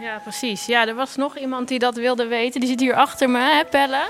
Ja, 0.00 0.18
precies. 0.18 0.66
Ja, 0.66 0.86
er 0.86 0.94
was 0.94 1.16
nog 1.16 1.36
iemand 1.38 1.68
die 1.68 1.78
dat 1.78 1.94
wilde 1.94 2.26
weten. 2.26 2.60
Die 2.60 2.68
zit 2.68 2.80
hier 2.80 2.94
achter 2.94 3.30
me, 3.30 3.38
hè, 3.38 3.64
Pelle? 3.64 4.08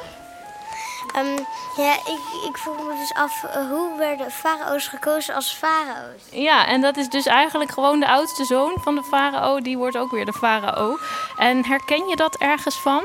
Ehm, 1.14 1.38
ja, 1.76 1.92
ik, 1.94 2.20
ik 2.48 2.56
vroeg 2.56 2.76
me 2.76 2.96
dus 2.98 3.14
af, 3.14 3.44
eh, 3.44 3.68
hoe 3.70 3.96
werden 3.98 4.30
farao's 4.30 4.88
gekozen 4.88 5.34
als 5.34 5.52
farao's? 5.52 6.22
Ja, 6.30 6.66
en 6.66 6.80
dat 6.80 6.96
is 6.96 7.08
dus 7.08 7.26
eigenlijk 7.26 7.70
gewoon 7.70 8.00
de 8.00 8.08
oudste 8.08 8.44
zoon 8.44 8.76
van 8.80 8.94
de 8.94 9.02
farao. 9.02 9.60
Die 9.60 9.78
wordt 9.78 9.96
ook 9.96 10.10
weer 10.10 10.24
de 10.24 10.32
farao. 10.32 10.98
En 11.36 11.64
herken 11.64 12.08
je 12.08 12.16
dat 12.16 12.36
ergens 12.36 12.76
van? 12.76 13.02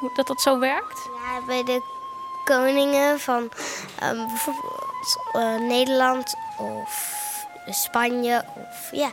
Hoe 0.00 0.10
dat 0.14 0.26
dat 0.26 0.40
zo 0.40 0.58
werkt? 0.58 1.08
Ja, 1.24 1.46
bij 1.46 1.64
de 1.64 1.82
koningen 2.50 3.20
van 3.20 3.50
ehm, 3.98 4.26
bijvoorbeeld 4.26 5.18
eh, 5.32 5.54
Nederland 5.58 6.34
of 6.58 7.14
Spanje. 7.66 8.44
Of, 8.54 8.90
ja. 8.92 9.10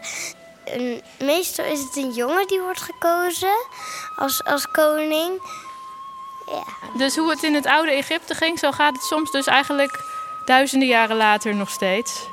En 0.66 1.02
meestal 1.20 1.66
is 1.66 1.80
het 1.80 1.96
een 1.96 2.12
jongen 2.12 2.48
die 2.48 2.62
wordt 2.62 2.82
gekozen 2.82 3.66
als, 4.16 4.44
als 4.44 4.68
koning. 4.72 5.42
Ja. 6.46 6.64
Dus 6.98 7.16
hoe 7.16 7.30
het 7.30 7.44
in 7.44 7.54
het 7.54 7.66
oude 7.66 7.92
Egypte 7.92 8.36
ging, 8.36 8.60
zo 8.60 8.72
gaat 8.72 8.94
het 8.94 9.04
soms 9.04 9.32
dus 9.32 9.46
eigenlijk 9.46 10.00
duizenden 10.46 10.88
jaren 10.88 11.18
later 11.18 11.56
nog 11.56 11.70
steeds. 11.70 12.28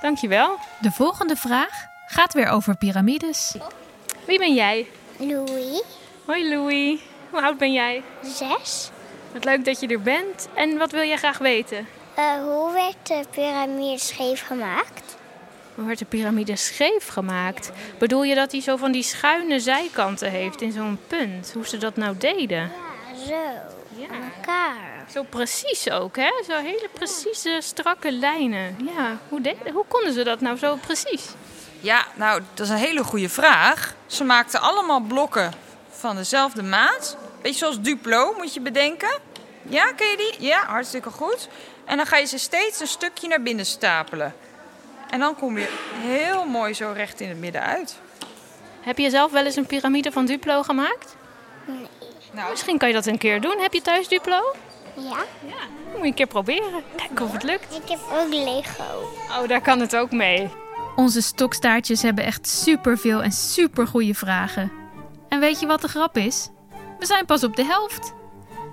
Dankjewel. 0.00 0.58
De 0.80 0.90
volgende 0.90 1.36
vraag 1.36 1.86
gaat 2.06 2.32
weer 2.32 2.48
over 2.48 2.76
piramides. 2.76 3.54
Wie 4.24 4.38
ben 4.38 4.54
jij? 4.54 4.90
Louis, 5.16 5.82
Hoi 6.26 6.48
Louis. 6.48 7.00
Hoe 7.30 7.42
oud 7.42 7.58
ben 7.58 7.72
jij? 7.72 8.02
zes. 8.22 8.90
Wat 9.38 9.46
leuk 9.46 9.64
dat 9.64 9.80
je 9.80 9.86
er 9.86 10.02
bent. 10.02 10.48
En 10.54 10.78
wat 10.78 10.90
wil 10.92 11.02
jij 11.06 11.16
graag 11.16 11.38
weten? 11.38 11.88
Eh, 12.14 12.24
hoe 12.42 12.72
werd 12.72 13.06
de 13.06 13.22
piramide 13.30 13.98
scheef 13.98 14.46
gemaakt? 14.46 15.16
Hoe 15.74 15.86
werd 15.86 15.98
de 15.98 16.04
piramide 16.04 16.56
scheef 16.56 17.08
gemaakt? 17.08 17.70
Bedoel 17.98 18.22
je 18.22 18.34
dat 18.34 18.52
hij 18.52 18.60
zo 18.60 18.76
van 18.76 18.92
die 18.92 19.02
schuine 19.02 19.60
zijkanten 19.60 20.30
heeft 20.30 20.60
in 20.62 20.72
zo'n 20.72 20.98
punt? 21.06 21.50
Hoe 21.54 21.66
ze 21.66 21.76
dat 21.76 21.96
nou 21.96 22.16
deden? 22.16 22.70
Ja, 23.14 23.24
zo. 23.26 23.32
Ja. 24.00 24.06
Aan 24.14 24.32
elkaar. 24.36 25.04
Zo 25.12 25.22
precies 25.22 25.90
ook, 25.90 26.16
hè? 26.16 26.30
Zo 26.48 26.56
hele 26.56 26.88
precieze, 26.92 27.58
strakke 27.62 28.12
lijnen. 28.12 28.76
Ja, 28.96 29.16
hoe, 29.28 29.40
de- 29.40 29.56
hoe 29.72 29.84
konden 29.88 30.12
ze 30.12 30.24
dat 30.24 30.40
nou 30.40 30.56
zo 30.56 30.76
precies? 30.86 31.26
ja, 31.80 32.06
nou, 32.14 32.42
dat 32.54 32.66
is 32.66 32.72
een 32.72 32.78
hele 32.78 33.04
goede 33.04 33.28
vraag. 33.28 33.94
Ze 34.06 34.24
maakten 34.24 34.60
allemaal 34.60 35.00
blokken 35.00 35.52
van 35.90 36.16
dezelfde 36.16 36.62
maat. 36.62 37.16
Beetje 37.42 37.58
zoals 37.58 37.80
Duplo, 37.80 38.34
moet 38.36 38.54
je 38.54 38.60
bedenken. 38.60 39.18
Ja, 39.68 39.92
ken 39.92 40.06
je 40.06 40.16
die? 40.38 40.46
Ja, 40.46 40.64
hartstikke 40.66 41.10
goed. 41.10 41.48
En 41.84 41.96
dan 41.96 42.06
ga 42.06 42.16
je 42.16 42.26
ze 42.26 42.38
steeds 42.38 42.80
een 42.80 42.86
stukje 42.86 43.28
naar 43.28 43.42
binnen 43.42 43.66
stapelen. 43.66 44.34
En 45.10 45.18
dan 45.20 45.34
kom 45.36 45.58
je 45.58 45.68
heel 45.92 46.44
mooi 46.44 46.74
zo 46.74 46.92
recht 46.94 47.20
in 47.20 47.28
het 47.28 47.38
midden 47.38 47.62
uit. 47.62 47.98
Heb 48.80 48.98
je 48.98 49.10
zelf 49.10 49.32
wel 49.32 49.44
eens 49.44 49.56
een 49.56 49.66
piramide 49.66 50.12
van 50.12 50.26
Duplo 50.26 50.62
gemaakt? 50.62 51.16
Nou, 52.32 52.50
Misschien 52.50 52.78
kan 52.78 52.88
je 52.88 52.94
dat 52.94 53.06
een 53.06 53.18
keer 53.18 53.40
doen. 53.40 53.58
Heb 53.58 53.72
je 53.72 53.82
thuis 53.82 54.08
Duplo? 54.08 54.54
Ja, 54.94 55.16
Dan 55.42 55.92
moet 55.92 56.00
je 56.00 56.06
een 56.06 56.14
keer 56.14 56.26
proberen. 56.26 56.82
Kijken 56.96 57.24
of 57.24 57.32
het 57.32 57.42
lukt. 57.42 57.74
ik 57.82 57.88
heb 57.88 57.98
ook 58.12 58.28
Lego. 58.32 59.08
Oh, 59.40 59.48
daar 59.48 59.60
kan 59.60 59.80
het 59.80 59.96
ook 59.96 60.10
mee. 60.10 60.50
Onze 60.96 61.22
stokstaartjes 61.22 62.02
hebben 62.02 62.24
echt 62.24 62.48
superveel 62.48 63.22
en 63.22 63.32
supergoeie 63.32 64.14
vragen. 64.16 64.72
En 65.28 65.40
weet 65.40 65.60
je 65.60 65.66
wat 65.66 65.80
de 65.80 65.88
grap 65.88 66.16
is? 66.16 66.48
We 66.98 67.06
zijn 67.06 67.24
pas 67.26 67.44
op 67.44 67.56
de 67.56 67.64
helft. 67.64 68.12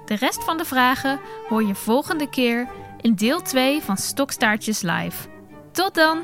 De 0.05 0.15
rest 0.15 0.43
van 0.43 0.57
de 0.57 0.65
vragen 0.65 1.19
hoor 1.49 1.63
je 1.63 1.75
volgende 1.75 2.29
keer 2.29 2.67
in 3.01 3.15
deel 3.15 3.41
2 3.41 3.81
van 3.81 3.97
Stokstaartjes 3.97 4.81
Live. 4.81 5.27
Tot 5.71 5.95
dan! 5.95 6.23